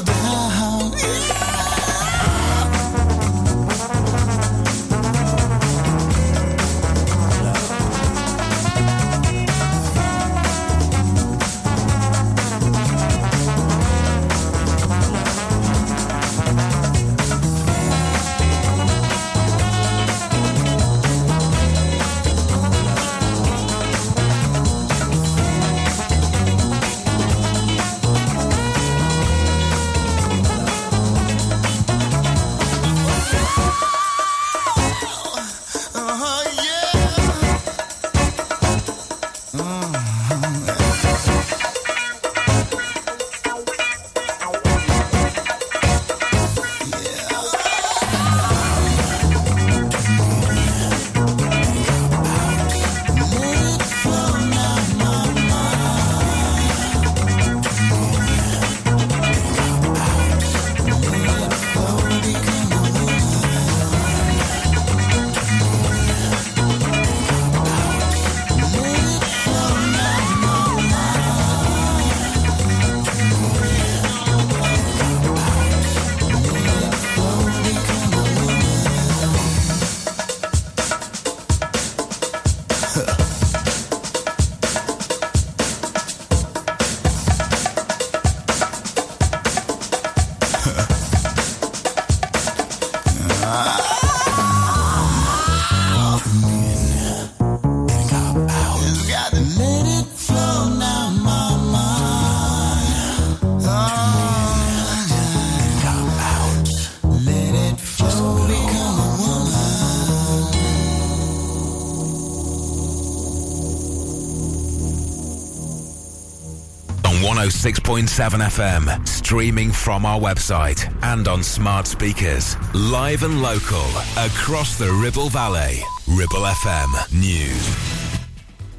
106.7 117.68 118.08
FM, 118.48 119.06
streaming 119.06 119.74
from 119.74 120.06
our 120.06 120.18
website 120.18 120.88
and 121.04 121.28
on 121.28 121.44
smart 121.44 121.86
speakers. 121.86 122.56
Live 122.74 123.24
and 123.24 123.42
local, 123.42 123.84
across 124.18 124.78
the 124.78 124.90
Ribble 125.04 125.28
Valley. 125.28 125.82
Ribble 126.08 126.46
FM 126.46 127.14
News. 127.14 128.08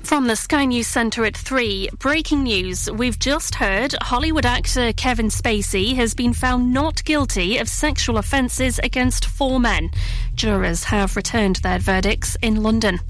From 0.04 0.26
the 0.26 0.36
Sky 0.36 0.64
News 0.64 0.86
Centre 0.86 1.26
at 1.26 1.36
3, 1.36 1.90
breaking 1.98 2.44
news. 2.44 2.90
We've 2.90 3.18
just 3.18 3.56
heard 3.56 3.94
Hollywood 4.00 4.46
actor 4.46 4.94
Kevin 4.94 5.28
Spacey 5.28 5.94
has 5.96 6.14
been 6.14 6.32
found 6.32 6.72
not 6.72 7.04
guilty 7.04 7.58
of 7.58 7.68
sexual 7.68 8.16
offences 8.16 8.78
against 8.78 9.26
four 9.26 9.60
men. 9.60 9.90
Jurors 10.34 10.84
have 10.84 11.14
returned 11.14 11.56
their 11.56 11.78
verdicts 11.78 12.38
in 12.40 12.62
London. 12.62 13.00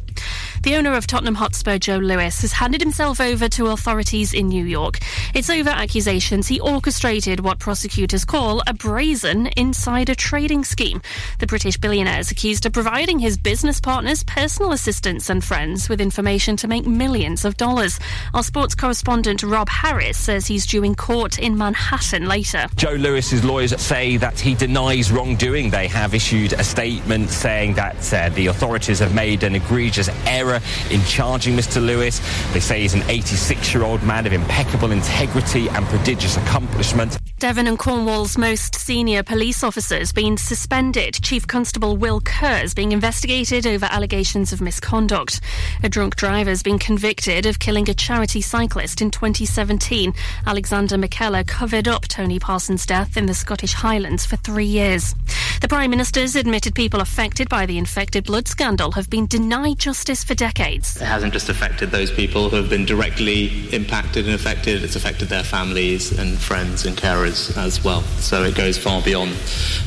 The 0.68 0.76
owner 0.76 0.92
of 0.92 1.06
Tottenham 1.06 1.36
Hotspur, 1.36 1.78
Joe 1.78 1.96
Lewis, 1.96 2.42
has 2.42 2.52
handed 2.52 2.82
himself 2.82 3.22
over 3.22 3.48
to 3.48 3.68
authorities 3.68 4.34
in 4.34 4.48
New 4.48 4.66
York. 4.66 4.98
It's 5.32 5.48
over 5.48 5.70
accusations 5.70 6.46
he 6.46 6.60
orchestrated 6.60 7.40
what 7.40 7.58
prosecutors 7.58 8.26
call 8.26 8.62
a 8.66 8.74
brazen 8.74 9.46
insider 9.56 10.14
trading 10.14 10.64
scheme. 10.64 11.00
The 11.38 11.46
British 11.46 11.76
billionaire 11.76 12.18
is 12.18 12.32
accused 12.32 12.66
of 12.66 12.72
providing 12.72 13.20
his 13.20 13.36
business 13.36 13.80
partners, 13.80 14.24
personal 14.24 14.72
assistants, 14.72 15.30
and 15.30 15.42
friends 15.42 15.88
with 15.88 16.00
information 16.00 16.56
to 16.56 16.66
make 16.66 16.84
millions 16.84 17.44
of 17.44 17.56
dollars. 17.56 18.00
Our 18.34 18.42
sports 18.42 18.74
correspondent 18.74 19.44
Rob 19.44 19.68
Harris 19.68 20.18
says 20.18 20.48
he's 20.48 20.66
due 20.66 20.82
in 20.82 20.96
court 20.96 21.38
in 21.38 21.56
Manhattan 21.56 22.26
later. 22.26 22.66
Joe 22.74 22.94
Lewis's 22.94 23.44
lawyers 23.44 23.80
say 23.80 24.16
that 24.16 24.40
he 24.40 24.56
denies 24.56 25.12
wrongdoing. 25.12 25.70
They 25.70 25.86
have 25.86 26.12
issued 26.12 26.54
a 26.54 26.64
statement 26.64 27.30
saying 27.30 27.74
that 27.74 28.12
uh, 28.12 28.30
the 28.30 28.48
authorities 28.48 28.98
have 28.98 29.14
made 29.14 29.44
an 29.44 29.54
egregious 29.54 30.08
error 30.26 30.60
in 30.90 31.00
charging 31.04 31.56
Mr. 31.56 31.80
Lewis. 31.80 32.18
They 32.52 32.60
say 32.60 32.80
he's 32.82 32.94
an 32.94 33.04
86 33.08 33.72
year 33.72 33.84
old 33.84 34.02
man 34.02 34.26
of 34.26 34.32
impeccable 34.32 34.90
integrity 34.90 35.68
and 35.68 35.86
prodigious 35.86 36.36
accomplishment. 36.36 37.16
Devon 37.38 37.68
and 37.68 37.78
Cornwall's 37.78 38.36
most 38.36 38.74
senior 38.74 39.22
police 39.22 39.62
officers 39.62 40.12
being 40.12 40.36
suspended. 40.36 41.14
Chief 41.28 41.46
Constable 41.46 41.98
Will 41.98 42.22
Kerr's 42.22 42.72
being 42.72 42.92
investigated 42.92 43.66
over 43.66 43.84
allegations 43.90 44.50
of 44.54 44.62
misconduct. 44.62 45.42
A 45.82 45.88
drunk 45.90 46.16
driver 46.16 46.48
has 46.48 46.62
been 46.62 46.78
convicted 46.78 47.44
of 47.44 47.58
killing 47.58 47.90
a 47.90 47.92
charity 47.92 48.40
cyclist 48.40 49.02
in 49.02 49.10
2017. 49.10 50.14
Alexander 50.46 50.96
McKellar 50.96 51.46
covered 51.46 51.86
up 51.86 52.08
Tony 52.08 52.38
Parsons' 52.38 52.86
death 52.86 53.18
in 53.18 53.26
the 53.26 53.34
Scottish 53.34 53.74
Highlands 53.74 54.24
for 54.24 54.36
three 54.36 54.64
years. 54.64 55.14
The 55.60 55.68
Prime 55.68 55.90
Minister's 55.90 56.34
admitted 56.34 56.74
people 56.74 57.00
affected 57.00 57.50
by 57.50 57.66
the 57.66 57.76
infected 57.76 58.24
blood 58.24 58.48
scandal 58.48 58.92
have 58.92 59.10
been 59.10 59.26
denied 59.26 59.78
justice 59.78 60.24
for 60.24 60.34
decades. 60.34 60.96
It 60.96 61.04
hasn't 61.04 61.34
just 61.34 61.50
affected 61.50 61.90
those 61.90 62.10
people 62.10 62.48
who 62.48 62.56
have 62.56 62.70
been 62.70 62.86
directly 62.86 63.68
impacted 63.74 64.24
and 64.24 64.34
affected, 64.34 64.82
it's 64.82 64.96
affected 64.96 65.28
their 65.28 65.42
families 65.42 66.16
and 66.18 66.38
friends 66.38 66.86
and 66.86 66.96
carers 66.96 67.54
as 67.58 67.84
well. 67.84 68.00
So 68.20 68.44
it 68.44 68.54
goes 68.54 68.78
far 68.78 69.02
beyond 69.02 69.32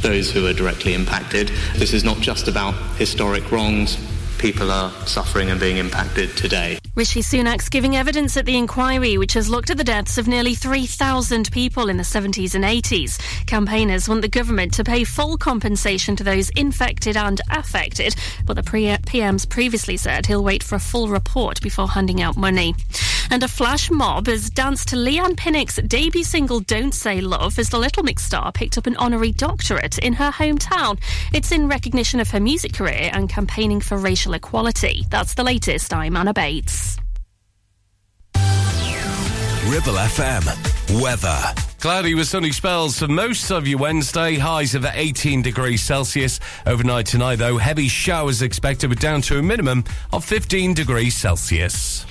those 0.01 0.29
who 0.29 0.45
are 0.45 0.53
directly 0.53 0.93
impacted. 0.93 1.30
This 1.32 1.93
is 1.93 2.03
not 2.03 2.19
just 2.19 2.47
about 2.49 2.73
historic 2.97 3.51
wrongs. 3.51 3.97
People 4.41 4.71
are 4.71 4.89
suffering 5.05 5.51
and 5.51 5.59
being 5.59 5.77
impacted 5.77 6.35
today. 6.35 6.79
Rishi 6.95 7.21
Sunak's 7.21 7.69
giving 7.69 7.95
evidence 7.95 8.35
at 8.35 8.47
the 8.47 8.57
inquiry, 8.57 9.19
which 9.19 9.33
has 9.33 9.47
looked 9.47 9.69
at 9.69 9.77
the 9.77 9.83
deaths 9.83 10.17
of 10.17 10.27
nearly 10.27 10.55
3,000 10.55 11.51
people 11.51 11.89
in 11.89 11.97
the 11.97 12.03
70s 12.03 12.55
and 12.55 12.63
80s. 12.63 13.19
Campaigners 13.45 14.09
want 14.09 14.23
the 14.23 14.27
government 14.27 14.73
to 14.73 14.83
pay 14.83 15.03
full 15.03 15.37
compensation 15.37 16.15
to 16.15 16.23
those 16.23 16.49
infected 16.49 17.15
and 17.15 17.39
affected, 17.51 18.15
but 18.45 18.55
the 18.55 18.63
PM's 19.05 19.45
previously 19.45 19.95
said 19.95 20.25
he'll 20.25 20.43
wait 20.43 20.63
for 20.63 20.73
a 20.73 20.79
full 20.79 21.07
report 21.07 21.61
before 21.61 21.89
handing 21.89 22.19
out 22.19 22.35
money. 22.35 22.73
And 23.29 23.43
a 23.43 23.47
flash 23.47 23.89
mob 23.89 24.27
has 24.27 24.49
danced 24.49 24.89
to 24.89 24.97
Leigh-Anne 24.97 25.37
Pinnock's 25.37 25.77
debut 25.77 26.23
single 26.23 26.59
Don't 26.59 26.93
Say 26.93 27.21
Love 27.21 27.57
as 27.59 27.69
the 27.69 27.79
Little 27.79 28.03
Mix 28.03 28.25
star 28.25 28.51
picked 28.51 28.77
up 28.77 28.87
an 28.87 28.97
honorary 28.97 29.31
doctorate 29.31 29.99
in 29.99 30.13
her 30.13 30.31
hometown. 30.31 30.99
It's 31.31 31.51
in 31.51 31.69
recognition 31.69 32.19
of 32.19 32.31
her 32.31 32.41
music 32.41 32.73
career 32.73 33.11
and 33.13 33.29
campaigning 33.29 33.79
for 33.79 33.97
racial 33.97 34.30
equality. 34.34 35.05
That's 35.09 35.34
the 35.34 35.43
latest. 35.43 35.93
I'm 35.93 36.15
Anna 36.17 36.34
Bates. 36.34 36.97
Ribble 39.67 39.93
FM. 39.93 41.01
Weather. 41.01 41.39
Cloudy 41.79 42.13
with 42.13 42.27
sunny 42.27 42.51
spells 42.51 42.99
for 42.99 43.07
most 43.07 43.51
of 43.51 43.67
your 43.67 43.79
Wednesday. 43.79 44.36
Highs 44.36 44.75
of 44.75 44.86
18 44.86 45.41
degrees 45.41 45.82
Celsius. 45.82 46.39
Overnight 46.67 47.05
tonight, 47.05 47.38
though, 47.38 47.57
heavy 47.57 47.88
showers 47.88 48.41
expected, 48.41 48.89
but 48.89 48.99
down 48.99 49.21
to 49.23 49.39
a 49.39 49.41
minimum 49.41 49.84
of 50.13 50.25
15 50.25 50.73
degrees 50.73 51.15
Celsius. 51.15 52.05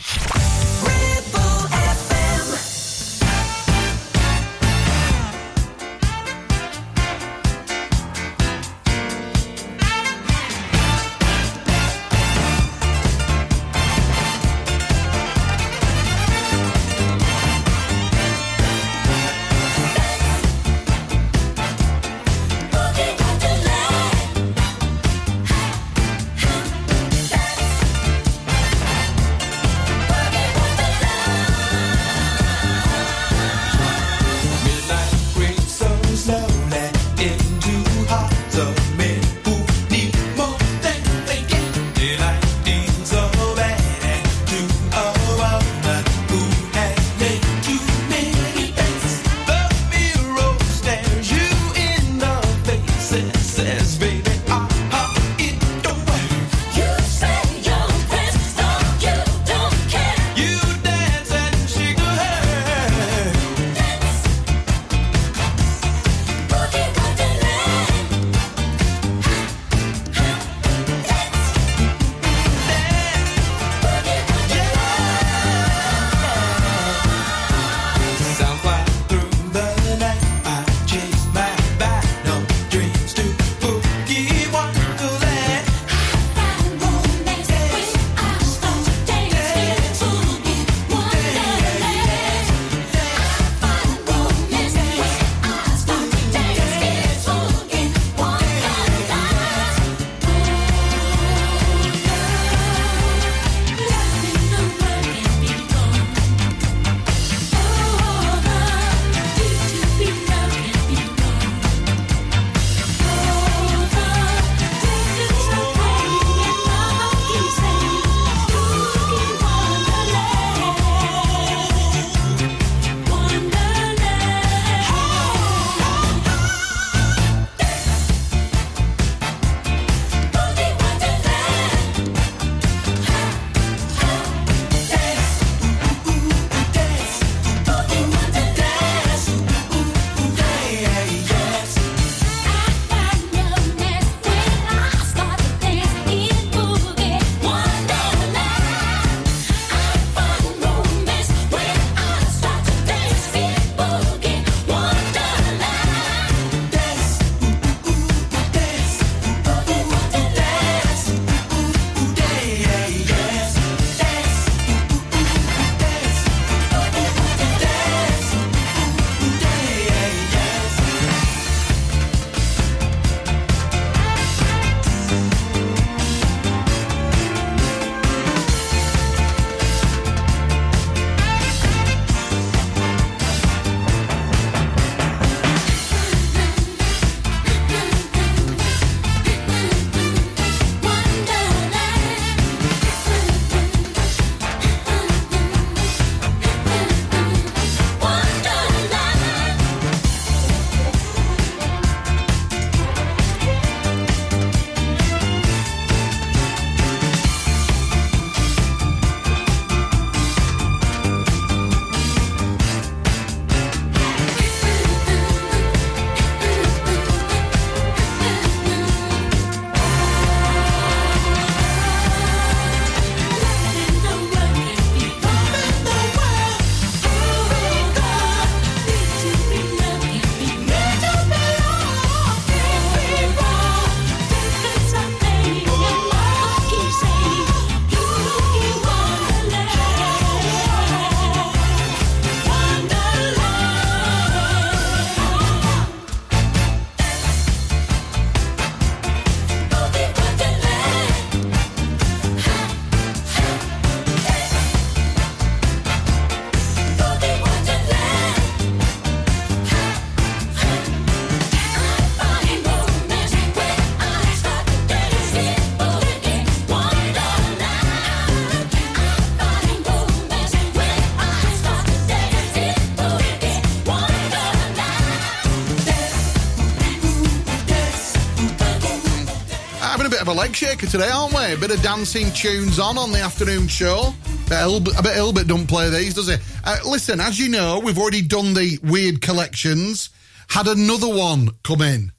Leg 280.51 280.57
shaker 280.57 280.87
today, 280.87 281.09
aren't 281.09 281.33
we? 281.33 281.53
A 281.53 281.57
bit 281.57 281.71
of 281.71 281.81
dancing 281.81 282.29
tunes 282.33 282.81
on 282.81 282.99
on 282.99 283.13
the 283.13 283.21
afternoon 283.21 283.69
show. 283.69 284.13
A 284.47 284.49
bit 284.49 284.59
Ilbert, 284.59 284.99
I 284.99 285.01
bet 285.01 285.17
Ilbert 285.17 285.47
don't 285.47 285.69
play 285.69 285.91
these, 285.91 286.15
does 286.15 286.27
he? 286.27 286.35
Uh, 286.65 286.77
listen, 286.85 287.21
as 287.21 287.39
you 287.39 287.49
know, 287.49 287.79
we've 287.79 287.99
already 287.99 288.23
done 288.23 288.55
the 288.55 288.81
weird 288.83 289.23
collections. 289.23 290.11
Had 290.49 290.67
another 290.67 291.09
one 291.09 291.51
come 291.63 291.83
in. 291.83 292.11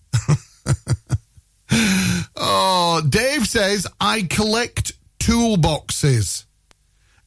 oh, 2.37 3.01
Dave 3.09 3.45
says, 3.45 3.85
I 3.99 4.21
collect 4.21 4.93
toolboxes. 5.19 6.45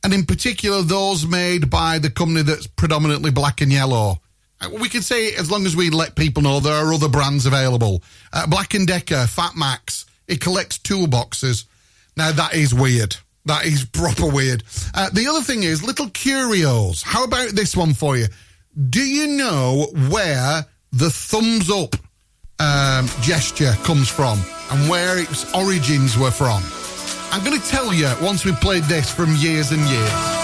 And 0.03 0.15
in 0.15 0.25
particular, 0.25 0.81
those 0.81 1.27
made 1.27 1.69
by 1.69 1.99
the 1.99 2.09
company 2.09 2.43
that's 2.43 2.67
predominantly 2.67 3.31
black 3.31 3.61
and 3.61 3.71
yellow. 3.71 4.23
Uh, 4.59 4.71
We 4.81 4.89
can 4.89 5.03
say 5.03 5.35
as 5.35 5.51
long 5.51 5.67
as 5.67 5.77
we 5.77 5.91
let 5.91 6.17
people 6.17 6.43
know 6.43 6.61
there 6.61 6.73
are 6.73 6.95
other 6.95 7.11
brands 7.11 7.45
available. 7.45 8.03
Uh, 8.33 8.47
Black 8.47 8.73
and 8.73 8.87
Decker, 8.87 9.27
Fat 9.27 9.55
Max, 9.55 10.07
it 10.29 10.41
collects 10.41 10.79
toolboxes. 10.79 11.65
Now 12.17 12.33
that 12.33 12.55
is 12.55 12.75
weird. 12.75 13.17
That 13.47 13.67
is 13.67 13.85
proper 13.85 14.27
weird. 14.27 14.63
Uh, 14.95 15.11
the 15.11 15.27
other 15.27 15.43
thing 15.43 15.65
is 15.65 15.83
little 15.83 16.09
curios. 16.11 17.03
How 17.03 17.25
about 17.25 17.51
this 17.51 17.77
one 17.77 17.93
for 17.93 18.17
you? 18.17 18.27
Do 18.89 19.01
you 19.01 19.27
know 19.37 19.89
where 20.11 20.65
the 20.93 21.11
thumbs 21.11 21.71
up 21.71 21.95
um, 22.59 23.07
gesture 23.21 23.73
comes 23.83 24.09
from 24.09 24.41
and 24.71 24.89
where 24.89 25.19
its 25.19 25.53
origins 25.55 26.17
were 26.17 26.31
from? 26.31 26.63
I'm 27.33 27.45
going 27.45 27.61
to 27.61 27.69
tell 27.69 27.93
you 27.93 28.11
once 28.23 28.45
we've 28.45 28.61
played 28.61 28.85
this 28.85 29.13
from 29.13 29.35
years 29.37 29.73
and 29.73 29.83
years. 29.83 30.44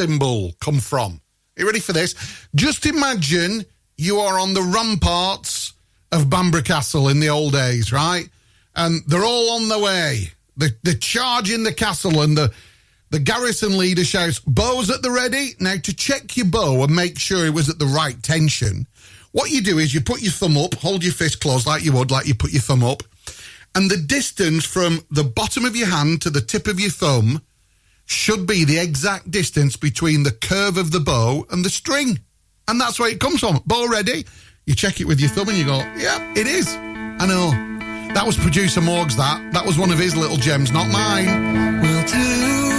Symbol 0.00 0.52
come 0.60 0.80
from? 0.80 1.20
Are 1.56 1.60
you 1.60 1.66
ready 1.66 1.80
for 1.80 1.92
this? 1.92 2.14
Just 2.54 2.86
imagine 2.86 3.66
you 3.98 4.18
are 4.18 4.38
on 4.38 4.54
the 4.54 4.62
ramparts 4.62 5.74
of 6.10 6.30
Bamburgh 6.30 6.64
Castle 6.64 7.08
in 7.08 7.20
the 7.20 7.28
old 7.28 7.52
days, 7.52 7.92
right? 7.92 8.26
And 8.74 9.02
they're 9.06 9.24
all 9.24 9.50
on 9.50 9.68
the 9.68 9.78
way. 9.78 10.30
They're, 10.56 10.70
they're 10.82 10.94
charging 10.94 11.64
the 11.64 11.72
castle, 11.72 12.22
and 12.22 12.36
the 12.36 12.50
the 13.10 13.18
garrison 13.18 13.76
leader 13.76 14.04
shouts, 14.04 14.38
"Bows 14.38 14.88
at 14.90 15.02
the 15.02 15.10
ready!" 15.10 15.54
Now, 15.60 15.76
to 15.76 15.92
check 15.94 16.36
your 16.36 16.46
bow 16.46 16.82
and 16.82 16.94
make 16.94 17.18
sure 17.18 17.44
it 17.44 17.54
was 17.54 17.68
at 17.68 17.78
the 17.78 17.86
right 17.86 18.20
tension, 18.22 18.86
what 19.32 19.50
you 19.50 19.60
do 19.60 19.78
is 19.78 19.92
you 19.92 20.00
put 20.00 20.22
your 20.22 20.32
thumb 20.32 20.56
up, 20.56 20.74
hold 20.74 21.04
your 21.04 21.12
fist 21.12 21.40
closed 21.40 21.66
like 21.66 21.84
you 21.84 21.92
would, 21.92 22.10
like 22.10 22.26
you 22.26 22.34
put 22.34 22.52
your 22.52 22.62
thumb 22.62 22.84
up, 22.84 23.02
and 23.74 23.90
the 23.90 23.96
distance 23.96 24.64
from 24.64 25.00
the 25.10 25.24
bottom 25.24 25.64
of 25.64 25.76
your 25.76 25.88
hand 25.88 26.22
to 26.22 26.30
the 26.30 26.40
tip 26.40 26.66
of 26.66 26.80
your 26.80 26.90
thumb 26.90 27.42
should 28.10 28.46
be 28.46 28.64
the 28.64 28.78
exact 28.78 29.30
distance 29.30 29.76
between 29.76 30.24
the 30.24 30.32
curve 30.32 30.76
of 30.76 30.90
the 30.90 31.00
bow 31.00 31.46
and 31.50 31.64
the 31.64 31.70
string. 31.70 32.18
And 32.68 32.80
that's 32.80 32.98
where 32.98 33.10
it 33.10 33.20
comes 33.20 33.40
from. 33.40 33.62
Bow 33.66 33.86
ready. 33.86 34.26
You 34.66 34.74
check 34.74 35.00
it 35.00 35.06
with 35.06 35.20
your 35.20 35.30
thumb 35.30 35.48
and 35.48 35.56
you 35.56 35.64
go, 35.64 35.78
yeah, 35.96 36.32
it 36.36 36.46
is. 36.46 36.68
I 36.68 37.26
know. 37.26 37.50
That 38.14 38.26
was 38.26 38.36
producer 38.36 38.80
Morgs, 38.80 39.16
that. 39.16 39.52
That 39.52 39.64
was 39.64 39.78
one 39.78 39.92
of 39.92 39.98
his 39.98 40.16
little 40.16 40.36
gems, 40.36 40.72
not 40.72 40.88
mine. 40.90 41.80
We'll 41.80 42.06
do 42.06 42.69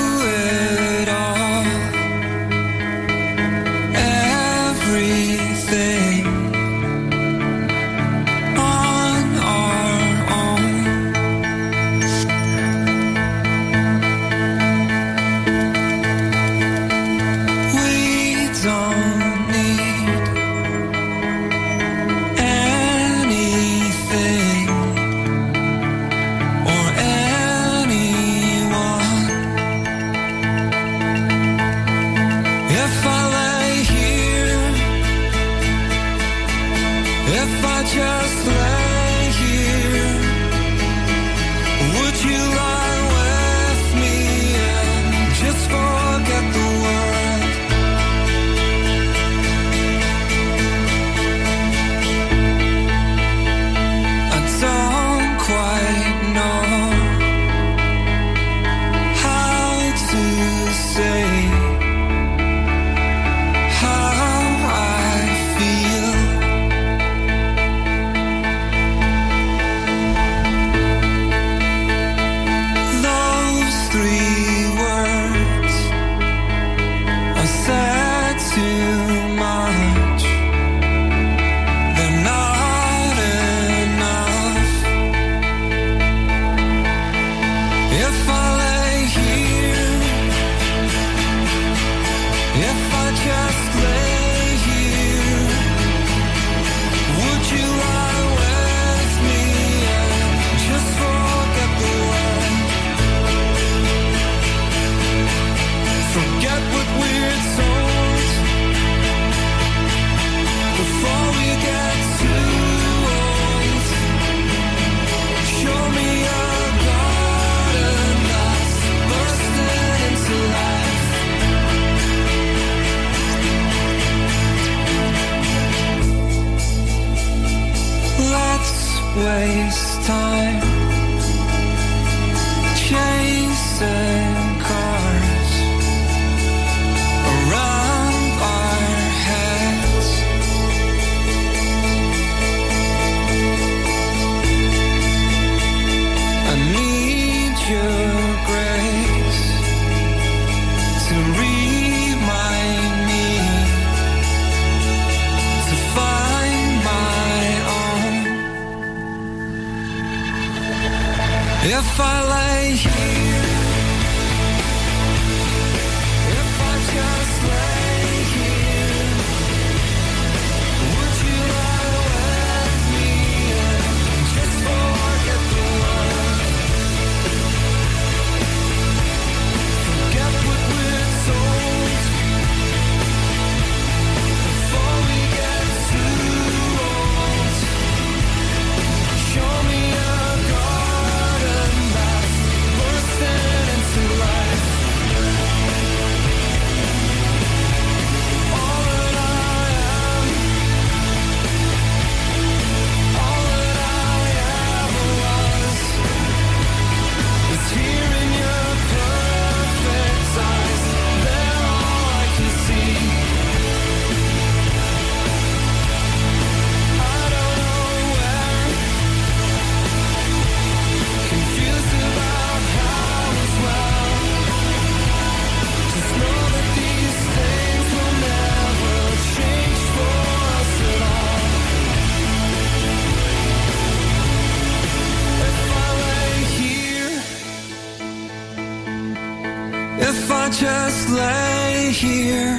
if 240.14 240.30
I 240.30 240.50
just 240.50 241.10
lay 241.10 241.92
here, 241.92 242.58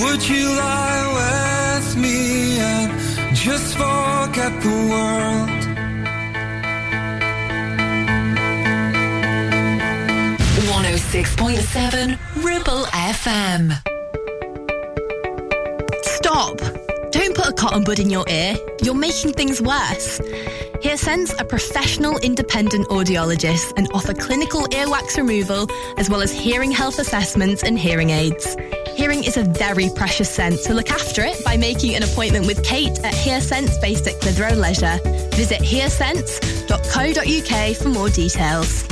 would 0.00 0.22
you 0.28 0.46
lie 0.48 1.04
with 1.20 1.96
me 1.96 2.58
and 2.58 2.90
just 3.34 3.76
forget 3.76 4.52
the 4.62 4.76
world? 4.90 5.60
106.7 10.70 12.18
Ribble 12.44 12.84
FM. 13.12 13.72
Stop! 16.02 16.58
Don't 17.10 17.34
put 17.34 17.46
a 17.48 17.52
cotton 17.52 17.82
bud 17.82 17.98
in 17.98 18.08
your 18.08 18.24
ear. 18.28 18.56
You're 18.82 18.94
making 18.94 19.32
things 19.32 19.60
worse. 19.60 20.20
HearSense 20.82 21.38
are 21.38 21.44
professional 21.44 22.16
independent 22.20 22.88
audiologists 22.88 23.74
and 23.76 23.86
offer 23.92 24.14
clinical 24.14 24.62
earwax 24.68 25.18
removal 25.18 25.68
as 25.98 26.08
well 26.08 26.22
as 26.22 26.32
hearing 26.32 26.70
health 26.70 26.98
assessments 26.98 27.62
and 27.62 27.78
hearing 27.78 28.08
aids. 28.08 28.56
Hearing 28.96 29.24
is 29.24 29.36
a 29.36 29.44
very 29.44 29.90
precious 29.94 30.30
sense, 30.30 30.64
so 30.64 30.72
look 30.72 30.90
after 30.90 31.22
it 31.22 31.44
by 31.44 31.58
making 31.58 31.96
an 31.96 32.02
appointment 32.02 32.46
with 32.46 32.64
Kate 32.64 32.98
at 33.00 33.12
HearSense 33.12 33.78
based 33.82 34.06
at 34.06 34.14
Clitheroe 34.22 34.54
Leisure. 34.54 34.98
Visit 35.36 35.60
hearsense.co.uk 35.60 37.76
for 37.76 37.88
more 37.90 38.08
details. 38.08 38.88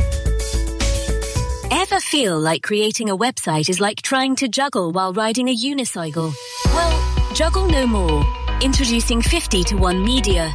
Ever 1.70 2.00
feel 2.00 2.38
like 2.38 2.62
creating 2.62 3.08
a 3.08 3.16
website 3.16 3.70
is 3.70 3.80
like 3.80 4.02
trying 4.02 4.36
to 4.36 4.48
juggle 4.48 4.92
while 4.92 5.14
riding 5.14 5.48
a 5.48 5.56
unicycle? 5.56 6.34
Well, 6.66 7.34
juggle 7.34 7.66
no 7.66 7.86
more. 7.86 8.26
Introducing 8.60 9.22
50 9.22 9.64
to 9.64 9.76
1 9.76 10.04
Media. 10.04 10.54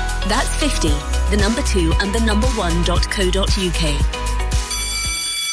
That's 0.27 0.53
50, 0.59 0.89
the 1.29 1.37
number 1.37 1.61
2 1.61 1.93
and 1.99 2.13
the 2.13 2.21
number 2.21 2.47
1.co.uk. 2.47 4.21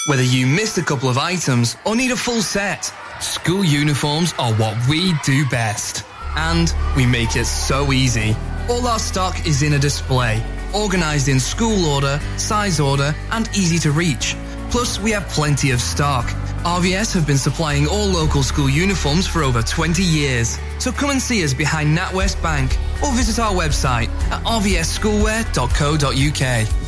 Whether 0.07 0.23
you 0.23 0.47
missed 0.47 0.79
a 0.79 0.83
couple 0.83 1.09
of 1.09 1.19
items 1.19 1.77
or 1.85 1.95
need 1.95 2.11
a 2.11 2.17
full 2.17 2.43
set, 2.43 2.93
school 3.21 3.65
uniforms 3.65 4.33
are 4.39 4.53
what 4.55 4.77
we 4.89 5.13
do 5.25 5.47
best. 5.49 6.05
And 6.37 6.73
we 6.97 7.05
make 7.05 7.37
it 7.37 7.47
so 7.47 7.93
easy. 7.93 8.37
All 8.71 8.87
our 8.87 8.99
stock 8.99 9.47
is 9.47 9.63
in 9.63 9.73
a 9.75 9.79
display, 9.79 10.43
organized 10.75 11.29
in 11.29 11.41
school 11.41 11.87
order, 11.87 12.21
size 12.37 12.81
order, 12.81 13.15
and 13.33 13.49
easy 13.49 13.79
to 13.81 13.93
reach. 13.93 14.37
Plus, 14.71 15.01
we 15.01 15.11
have 15.13 15.27
plenty 15.29 15.71
of 15.71 15.81
stock. 15.81 16.27
RVS 16.65 17.15
have 17.15 17.27
been 17.27 17.39
supplying 17.39 17.87
all 17.87 18.07
local 18.07 18.43
school 18.43 18.69
uniforms 18.69 19.27
for 19.27 19.43
over 19.43 19.63
20 19.63 20.03
years. 20.03 20.59
So 20.79 20.93
come 20.93 21.09
and 21.11 21.23
see 21.23 21.43
us 21.45 21.55
behind 21.55 21.97
NatWest 21.97 22.43
Bank 22.43 22.77
or 23.03 23.11
visit 23.13 23.39
our 23.39 23.53
website 23.53 24.09
at 24.31 24.43
rvsschoolwear.co.uk. 24.45 26.88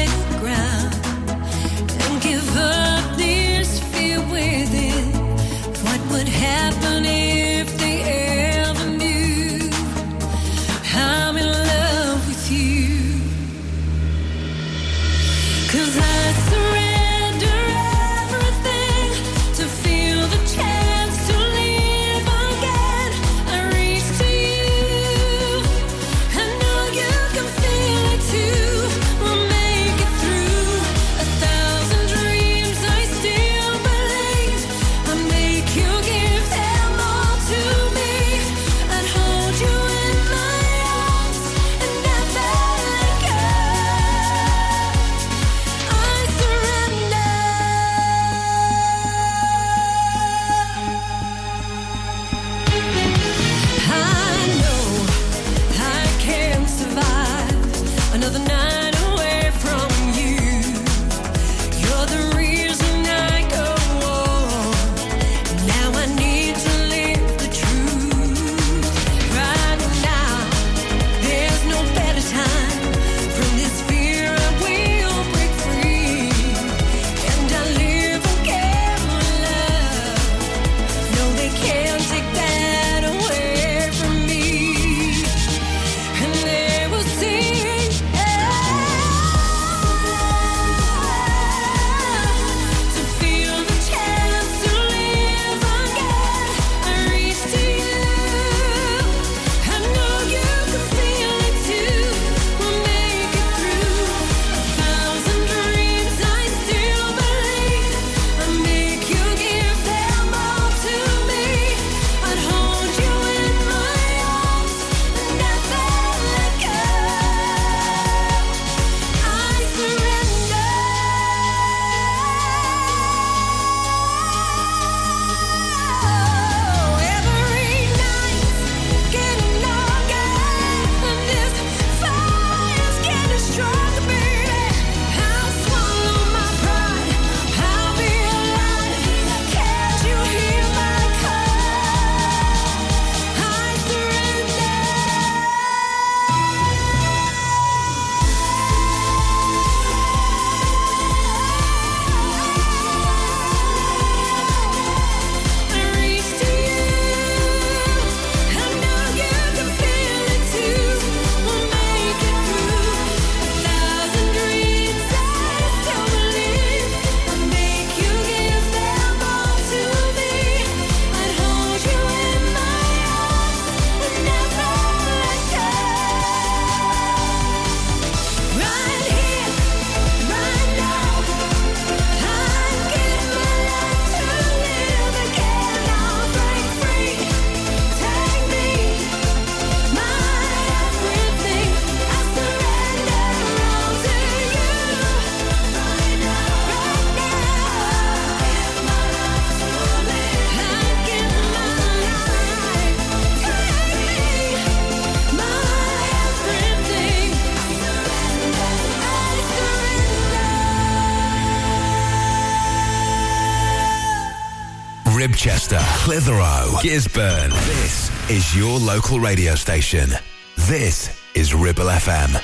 Ribchester, 215.51 215.79
Clitheroe, 216.05 216.79
Gisburn. 216.81 217.49
This 217.65 218.09
is 218.29 218.55
your 218.55 218.79
local 218.79 219.19
radio 219.19 219.55
station. 219.55 220.09
This 220.55 221.21
is 221.35 221.53
Ribble 221.53 221.87
FM. 221.87 222.39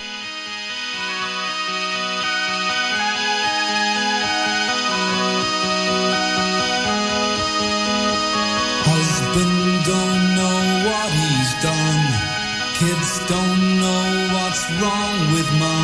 Husband 8.83 9.85
don't 9.85 10.23
know 10.35 10.59
what 10.89 11.09
he's 11.15 11.51
done. 11.63 12.03
Kids 12.75 13.19
don't 13.31 13.63
know 13.79 14.07
what's 14.35 14.63
wrong 14.81 15.33
with 15.33 15.49
mum. 15.59 15.76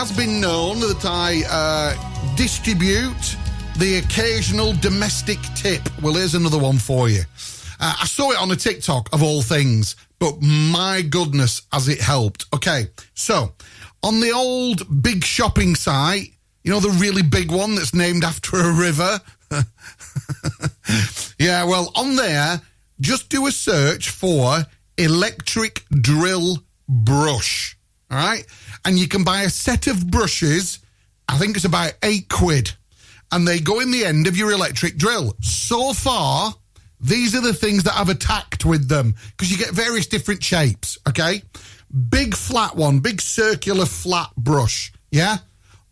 Has 0.00 0.16
been 0.16 0.40
known 0.40 0.80
that 0.80 1.04
I 1.04 1.42
uh, 1.50 2.34
distribute 2.34 3.36
the 3.76 3.98
occasional 3.98 4.72
domestic 4.72 5.38
tip. 5.54 5.82
Well, 6.00 6.14
here's 6.14 6.34
another 6.34 6.58
one 6.58 6.78
for 6.78 7.10
you. 7.10 7.20
Uh, 7.78 7.96
I 8.00 8.06
saw 8.06 8.30
it 8.30 8.38
on 8.38 8.50
a 8.50 8.56
TikTok 8.56 9.10
of 9.12 9.22
all 9.22 9.42
things, 9.42 9.96
but 10.18 10.40
my 10.40 11.02
goodness, 11.02 11.60
has 11.70 11.86
it 11.88 12.00
helped. 12.00 12.46
Okay, 12.54 12.86
so 13.12 13.52
on 14.02 14.20
the 14.20 14.30
old 14.30 15.02
big 15.02 15.22
shopping 15.22 15.74
site, 15.74 16.30
you 16.64 16.70
know, 16.70 16.80
the 16.80 16.96
really 16.98 17.22
big 17.22 17.52
one 17.52 17.74
that's 17.74 17.92
named 17.92 18.24
after 18.24 18.56
a 18.56 18.72
river? 18.72 19.20
yeah, 21.38 21.62
well, 21.64 21.92
on 21.94 22.16
there, 22.16 22.62
just 23.02 23.28
do 23.28 23.46
a 23.46 23.52
search 23.52 24.08
for 24.08 24.64
electric 24.96 25.84
drill 25.90 26.56
brush. 26.88 27.76
All 28.10 28.16
right. 28.16 28.46
And 28.84 28.98
you 28.98 29.08
can 29.08 29.24
buy 29.24 29.42
a 29.42 29.50
set 29.50 29.86
of 29.86 30.10
brushes. 30.10 30.78
I 31.28 31.38
think 31.38 31.56
it's 31.56 31.64
about 31.64 31.92
eight 32.02 32.28
quid. 32.28 32.72
And 33.32 33.46
they 33.46 33.60
go 33.60 33.80
in 33.80 33.90
the 33.90 34.04
end 34.04 34.26
of 34.26 34.36
your 34.36 34.50
electric 34.50 34.96
drill. 34.96 35.36
So 35.40 35.92
far, 35.92 36.54
these 37.00 37.34
are 37.34 37.40
the 37.40 37.54
things 37.54 37.84
that 37.84 37.96
I've 37.96 38.08
attacked 38.08 38.64
with 38.64 38.88
them 38.88 39.14
because 39.30 39.50
you 39.50 39.58
get 39.58 39.70
various 39.70 40.06
different 40.06 40.42
shapes. 40.42 40.98
Okay. 41.08 41.42
Big 42.08 42.34
flat 42.34 42.76
one, 42.76 43.00
big 43.00 43.20
circular 43.20 43.86
flat 43.86 44.30
brush. 44.36 44.92
Yeah. 45.10 45.38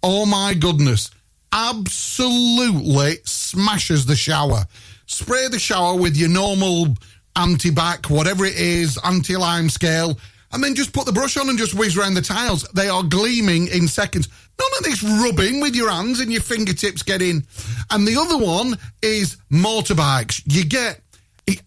Oh 0.02 0.26
my 0.26 0.54
goodness. 0.54 1.10
Absolutely 1.52 3.16
smashes 3.24 4.06
the 4.06 4.16
shower. 4.16 4.64
Spray 5.06 5.48
the 5.48 5.58
shower 5.58 5.96
with 5.96 6.16
your 6.16 6.28
normal 6.28 6.94
anti-back, 7.34 8.10
whatever 8.10 8.44
it 8.44 8.56
is, 8.56 8.98
anti-lime 9.02 9.70
scale, 9.70 10.18
and 10.52 10.62
then 10.62 10.74
just 10.74 10.92
put 10.92 11.06
the 11.06 11.12
brush 11.12 11.36
on 11.36 11.48
and 11.48 11.58
just 11.58 11.74
whiz 11.74 11.96
around 11.96 12.14
the 12.14 12.22
tiles. 12.22 12.62
They 12.74 12.88
are 12.88 13.02
gleaming 13.02 13.68
in 13.68 13.88
seconds. 13.88 14.28
None 14.58 14.70
of 14.78 14.84
this 14.84 15.02
rubbing 15.02 15.60
with 15.60 15.76
your 15.76 15.90
hands 15.90 16.20
and 16.20 16.32
your 16.32 16.40
fingertips 16.40 17.02
get 17.02 17.22
in. 17.22 17.44
And 17.90 18.06
the 18.06 18.16
other 18.16 18.38
one 18.38 18.76
is 19.02 19.36
motorbikes. 19.50 20.42
You 20.46 20.64
get 20.64 21.00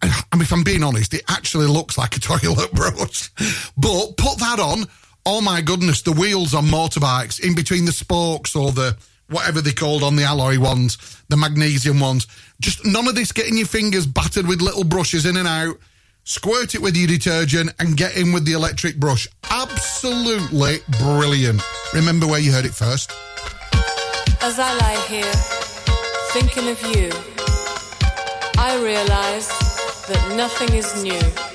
I 0.00 0.36
mean, 0.36 0.42
if 0.42 0.52
I'm 0.52 0.62
being 0.62 0.84
honest, 0.84 1.12
it 1.14 1.22
actually 1.28 1.66
looks 1.66 1.98
like 1.98 2.16
a 2.16 2.20
toilet 2.20 2.72
brush. 2.72 3.30
But 3.76 4.16
put 4.16 4.38
that 4.38 4.60
on. 4.60 4.84
Oh 5.24 5.40
my 5.40 5.60
goodness, 5.60 6.02
the 6.02 6.12
wheels 6.12 6.54
on 6.54 6.66
motorbikes 6.66 7.40
in 7.40 7.54
between 7.54 7.84
the 7.84 7.92
spokes 7.92 8.56
or 8.56 8.72
the 8.72 8.96
whatever 9.28 9.60
they're 9.60 9.72
called 9.72 10.02
on 10.02 10.16
the 10.16 10.24
alloy 10.24 10.58
ones, 10.58 10.98
the 11.28 11.36
magnesium 11.36 12.00
ones. 12.00 12.26
Just 12.60 12.84
none 12.84 13.08
of 13.08 13.14
this 13.14 13.32
getting 13.32 13.56
your 13.56 13.66
fingers 13.66 14.06
battered 14.06 14.46
with 14.46 14.60
little 14.60 14.84
brushes 14.84 15.26
in 15.26 15.36
and 15.36 15.48
out. 15.48 15.76
Squirt 16.24 16.76
it 16.76 16.80
with 16.80 16.96
your 16.96 17.08
detergent 17.08 17.72
and 17.80 17.96
get 17.96 18.16
in 18.16 18.32
with 18.32 18.44
the 18.44 18.52
electric 18.52 18.96
brush. 18.96 19.26
Absolutely 19.50 20.76
brilliant. 20.98 21.60
Remember 21.92 22.28
where 22.28 22.38
you 22.38 22.52
heard 22.52 22.64
it 22.64 22.72
first. 22.72 23.10
As 24.40 24.58
I 24.60 24.72
lie 24.78 25.04
here, 25.08 25.32
thinking 26.30 26.68
of 26.68 26.80
you, 26.94 27.10
I 28.56 28.80
realize 28.80 29.48
that 30.06 30.34
nothing 30.36 30.72
is 30.76 31.02
new. 31.02 31.51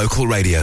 Local 0.00 0.26
radio 0.26 0.62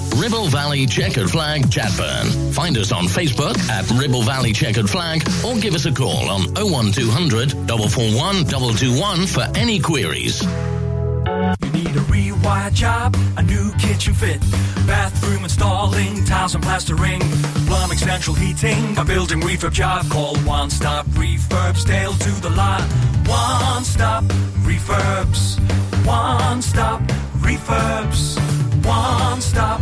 Ribble 0.15 0.47
Valley 0.47 0.85
Checkered 0.85 1.29
Flag 1.29 1.63
Chatburn. 1.63 2.53
Find 2.53 2.77
us 2.77 2.91
on 2.91 3.05
Facebook 3.05 3.57
at 3.69 3.89
Ribble 3.91 4.23
Valley 4.23 4.51
Checkered 4.53 4.89
Flag 4.89 5.27
or 5.45 5.55
give 5.57 5.73
us 5.73 5.85
a 5.85 5.91
call 5.91 6.29
on 6.29 6.41
01200 6.53 7.51
441 7.51 8.45
221 8.45 9.27
for 9.27 9.47
any 9.55 9.79
queries. 9.79 10.41
You 10.43 11.71
need 11.71 11.95
a 11.95 12.03
rewire 12.11 12.73
job, 12.73 13.15
a 13.37 13.43
new 13.43 13.71
kitchen 13.73 14.13
fit, 14.13 14.39
bathroom 14.85 15.43
installing, 15.43 16.23
tiles 16.25 16.55
and 16.55 16.63
plastering, 16.63 17.21
plumbing, 17.67 17.97
central 17.97 18.35
heating, 18.35 18.97
a 18.97 19.05
building 19.05 19.41
refurb 19.41 19.73
job. 19.73 20.09
Call 20.09 20.35
One 20.39 20.69
Stop 20.69 21.05
Refurbs, 21.07 21.85
Dale 21.85 22.13
to 22.13 22.41
the 22.41 22.49
lot. 22.49 22.81
One 23.27 23.83
Stop 23.83 24.23
Refurbs, 24.65 25.59
One 26.05 26.61
Stop 26.61 27.01
Refurbs, 27.39 28.37
One 28.85 29.41
Stop 29.41 29.81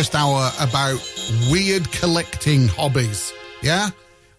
first 0.00 0.14
hour 0.14 0.50
about 0.58 0.98
weird 1.50 1.92
collecting 1.92 2.66
hobbies. 2.68 3.34
Yeah? 3.60 3.90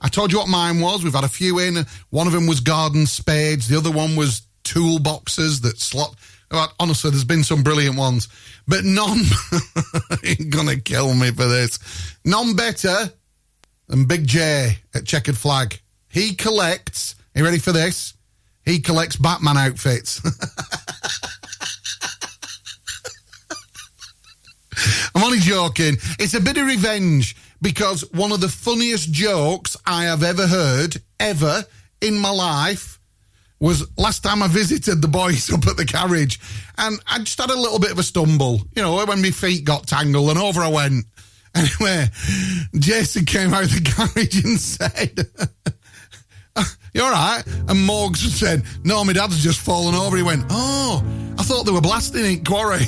I 0.02 0.08
told 0.08 0.32
you 0.32 0.40
what 0.40 0.48
mine 0.48 0.80
was. 0.80 1.04
We've 1.04 1.14
had 1.14 1.24
a 1.24 1.28
few 1.28 1.60
in. 1.60 1.86
One 2.10 2.26
of 2.26 2.34
them 2.34 2.48
was 2.48 2.62
garden 2.62 3.06
spades. 3.06 3.68
The 3.68 3.78
other 3.78 3.92
one 3.92 4.16
was 4.16 4.42
toolboxes 4.64 5.62
that 5.62 5.78
slot. 5.78 6.16
Well, 6.50 6.74
honestly, 6.80 7.12
there's 7.12 7.26
been 7.26 7.44
some 7.44 7.62
brilliant 7.62 7.96
ones, 7.96 8.28
but 8.68 8.84
none 8.84 9.22
gonna 10.50 10.78
kill 10.78 11.14
me 11.14 11.30
for 11.30 11.46
this. 11.46 11.78
None 12.26 12.56
better 12.56 13.12
than 13.86 14.06
Big 14.06 14.26
J 14.26 14.80
at 14.96 15.06
Checkered 15.06 15.38
Flag. 15.38 15.80
He 16.08 16.34
collects. 16.34 17.14
Are 17.36 17.40
you 17.40 17.46
ready 17.46 17.60
for 17.60 17.72
this? 17.72 18.16
He 18.66 18.80
collects 18.80 19.16
Batman 19.16 19.58
outfits. 19.58 20.22
I'm 25.22 25.28
only 25.28 25.40
joking. 25.40 25.98
It's 26.18 26.34
a 26.34 26.42
bit 26.42 26.58
of 26.58 26.66
revenge 26.66 27.36
because 27.62 28.02
one 28.12 28.32
of 28.32 28.42
the 28.42 28.50
funniest 28.50 29.12
jokes 29.12 29.78
I 29.86 30.06
have 30.06 30.24
ever 30.24 30.48
heard, 30.48 31.00
ever 31.20 31.64
in 32.02 32.18
my 32.18 32.32
life, 32.32 33.00
was 33.60 33.88
last 34.00 34.24
time 34.24 34.42
I 34.42 34.48
visited 34.48 35.00
the 35.00 35.08
boys 35.08 35.54
up 35.54 35.68
at 35.68 35.78
the 35.78 35.86
carriage. 35.86 36.40
And 36.80 37.00
I 37.08 37.20
just 37.20 37.40
had 37.40 37.52
a 37.52 37.56
little 37.56 37.78
bit 37.78 37.92
of 37.92 38.00
a 38.00 38.04
stumble, 38.04 38.62
you 38.76 38.82
know, 38.82 39.06
when 39.06 39.22
my 39.22 39.30
feet 39.30 39.64
got 39.64 39.86
tangled 39.86 40.32
and 40.32 40.40
over 40.40 40.62
I 40.62 40.70
went. 40.70 41.06
Anyway, 41.54 42.08
Jason 42.80 43.26
came 43.26 43.54
out 43.54 43.64
of 43.66 43.72
the 43.72 43.82
garage 44.16 44.44
and 44.46 44.58
said, 44.58 45.28
"You're 46.94 47.04
all 47.04 47.12
right? 47.12 47.44
And 47.46 47.88
Morgs 47.88 48.20
said, 48.30 48.64
No, 48.86 49.04
my 49.04 49.12
dad's 49.12 49.44
just 49.44 49.60
fallen 49.60 49.94
over. 49.94 50.16
He 50.16 50.24
went, 50.24 50.46
Oh, 50.50 51.04
I 51.38 51.44
thought 51.44 51.66
they 51.66 51.74
were 51.74 51.82
blasting 51.82 52.24
in 52.24 52.46
quarry. 52.46 52.88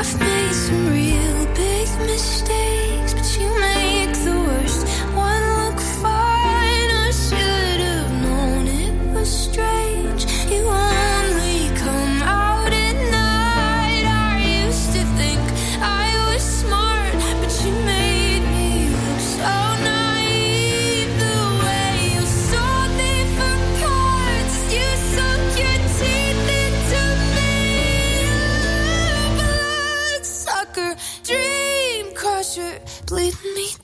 I've 0.00 0.20
made 0.20 0.52
some 0.52 0.90
real 0.90 1.46
big 1.56 1.88
mistakes, 2.06 3.14
but 3.14 3.36
you 3.36 3.50
make 3.60 3.77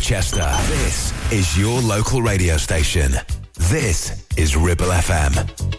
Ribchester. 0.00 0.68
This 0.68 1.12
is 1.30 1.58
your 1.58 1.78
local 1.82 2.22
radio 2.22 2.56
station. 2.56 3.12
This 3.68 4.26
is 4.38 4.56
Ribble 4.56 4.86
FM. 4.86 5.69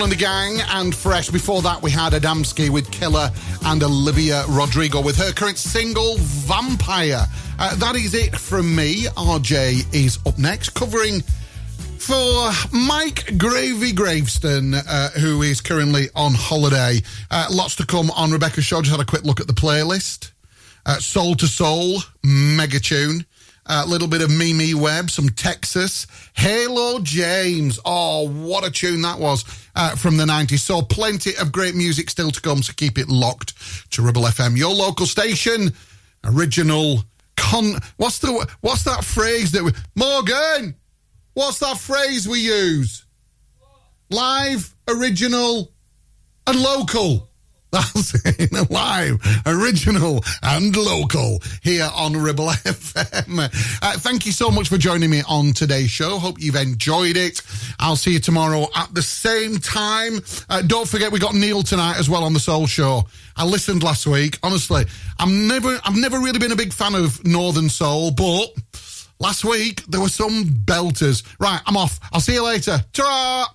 Kool 0.00 0.04
and 0.04 0.12
the 0.12 0.16
Gang 0.16 0.58
and 0.70 0.94
Fresh. 0.94 1.28
Before 1.28 1.60
that, 1.60 1.82
we 1.82 1.90
had 1.90 2.14
Adamski 2.14 2.70
with 2.70 2.90
Killer 2.90 3.30
and 3.66 3.82
Olivia 3.82 4.44
Rodrigo 4.48 5.02
with 5.02 5.16
her 5.18 5.30
current 5.30 5.58
single, 5.58 6.16
Vampire. 6.16 7.26
Uh, 7.58 7.74
that 7.76 7.96
is 7.96 8.14
it 8.14 8.34
from 8.34 8.74
me. 8.74 9.04
RJ 9.04 9.94
is 9.94 10.18
up 10.24 10.38
next, 10.38 10.70
covering 10.70 11.20
for 11.20 12.50
Mike 12.72 13.36
Gravy 13.36 13.92
Graveston, 13.92 14.74
uh, 14.88 15.10
who 15.20 15.42
is 15.42 15.60
currently 15.60 16.08
on 16.16 16.32
holiday. 16.32 17.00
Uh, 17.30 17.48
lots 17.50 17.76
to 17.76 17.84
come 17.84 18.10
on 18.12 18.30
Rebecca 18.30 18.62
show. 18.62 18.80
Just 18.80 18.92
had 18.92 19.00
a 19.00 19.04
quick 19.04 19.24
look 19.24 19.38
at 19.38 19.48
the 19.48 19.52
playlist. 19.52 20.30
Uh, 20.86 20.98
Soul 20.98 21.32
II 21.32 21.46
Soul, 21.46 21.98
mega 22.24 22.80
tune. 22.80 23.26
A 23.72 23.86
little 23.86 24.08
bit 24.08 24.20
of 24.20 24.36
Mimi 24.36 24.74
Webb, 24.74 25.10
some 25.10 25.28
Texas. 25.28 26.08
Halo 26.34 26.98
James. 26.98 27.78
Oh, 27.84 28.28
what 28.28 28.66
a 28.66 28.70
tune 28.70 29.02
that 29.02 29.20
was 29.20 29.44
uh, 29.76 29.94
from 29.94 30.16
the 30.16 30.24
90s. 30.24 30.58
So 30.58 30.82
plenty 30.82 31.36
of 31.40 31.52
great 31.52 31.76
music 31.76 32.10
still 32.10 32.32
to 32.32 32.40
come, 32.40 32.64
so 32.64 32.72
keep 32.74 32.98
it 32.98 33.08
locked 33.08 33.54
to 33.92 34.02
Ribble 34.02 34.22
FM, 34.22 34.56
your 34.56 34.74
local 34.74 35.06
station. 35.06 35.72
Original 36.24 37.04
con. 37.36 37.74
What's 37.96 38.18
the 38.18 38.48
what's 38.60 38.82
that 38.84 39.04
phrase 39.04 39.52
that 39.52 39.62
we 39.62 39.70
Morgan? 39.94 40.74
What's 41.34 41.60
that 41.60 41.78
phrase 41.78 42.28
we 42.28 42.40
use? 42.40 43.06
Live, 44.10 44.74
original, 44.88 45.72
and 46.48 46.60
local. 46.60 47.29
That's 47.70 48.14
it. 48.24 48.70
Live, 48.70 49.20
original, 49.46 50.24
and 50.42 50.76
local 50.76 51.40
here 51.62 51.88
on 51.94 52.16
Ribble 52.16 52.46
FM. 52.48 53.38
Uh, 53.82 53.98
thank 53.98 54.26
you 54.26 54.32
so 54.32 54.50
much 54.50 54.68
for 54.68 54.76
joining 54.76 55.10
me 55.10 55.22
on 55.28 55.52
today's 55.52 55.90
show. 55.90 56.18
Hope 56.18 56.40
you've 56.40 56.56
enjoyed 56.56 57.16
it. 57.16 57.40
I'll 57.78 57.96
see 57.96 58.12
you 58.12 58.18
tomorrow 58.20 58.66
at 58.74 58.92
the 58.94 59.02
same 59.02 59.58
time. 59.58 60.20
Uh, 60.48 60.62
don't 60.62 60.88
forget 60.88 61.12
we 61.12 61.18
got 61.18 61.34
Neil 61.34 61.62
tonight 61.62 61.98
as 61.98 62.10
well 62.10 62.24
on 62.24 62.32
the 62.32 62.40
Soul 62.40 62.66
Show. 62.66 63.04
I 63.36 63.44
listened 63.44 63.82
last 63.82 64.06
week. 64.06 64.38
Honestly, 64.42 64.84
I'm 65.18 65.46
never, 65.46 65.78
I've 65.84 65.96
never 65.96 66.18
really 66.18 66.38
been 66.38 66.52
a 66.52 66.56
big 66.56 66.72
fan 66.72 66.94
of 66.94 67.24
Northern 67.24 67.68
Soul, 67.68 68.10
but 68.10 68.52
last 69.20 69.44
week 69.44 69.84
there 69.86 70.00
were 70.00 70.08
some 70.08 70.44
belters. 70.44 71.24
Right, 71.38 71.60
I'm 71.66 71.76
off. 71.76 72.00
I'll 72.12 72.20
see 72.20 72.34
you 72.34 72.44
later. 72.44 72.80
ta 72.92 73.54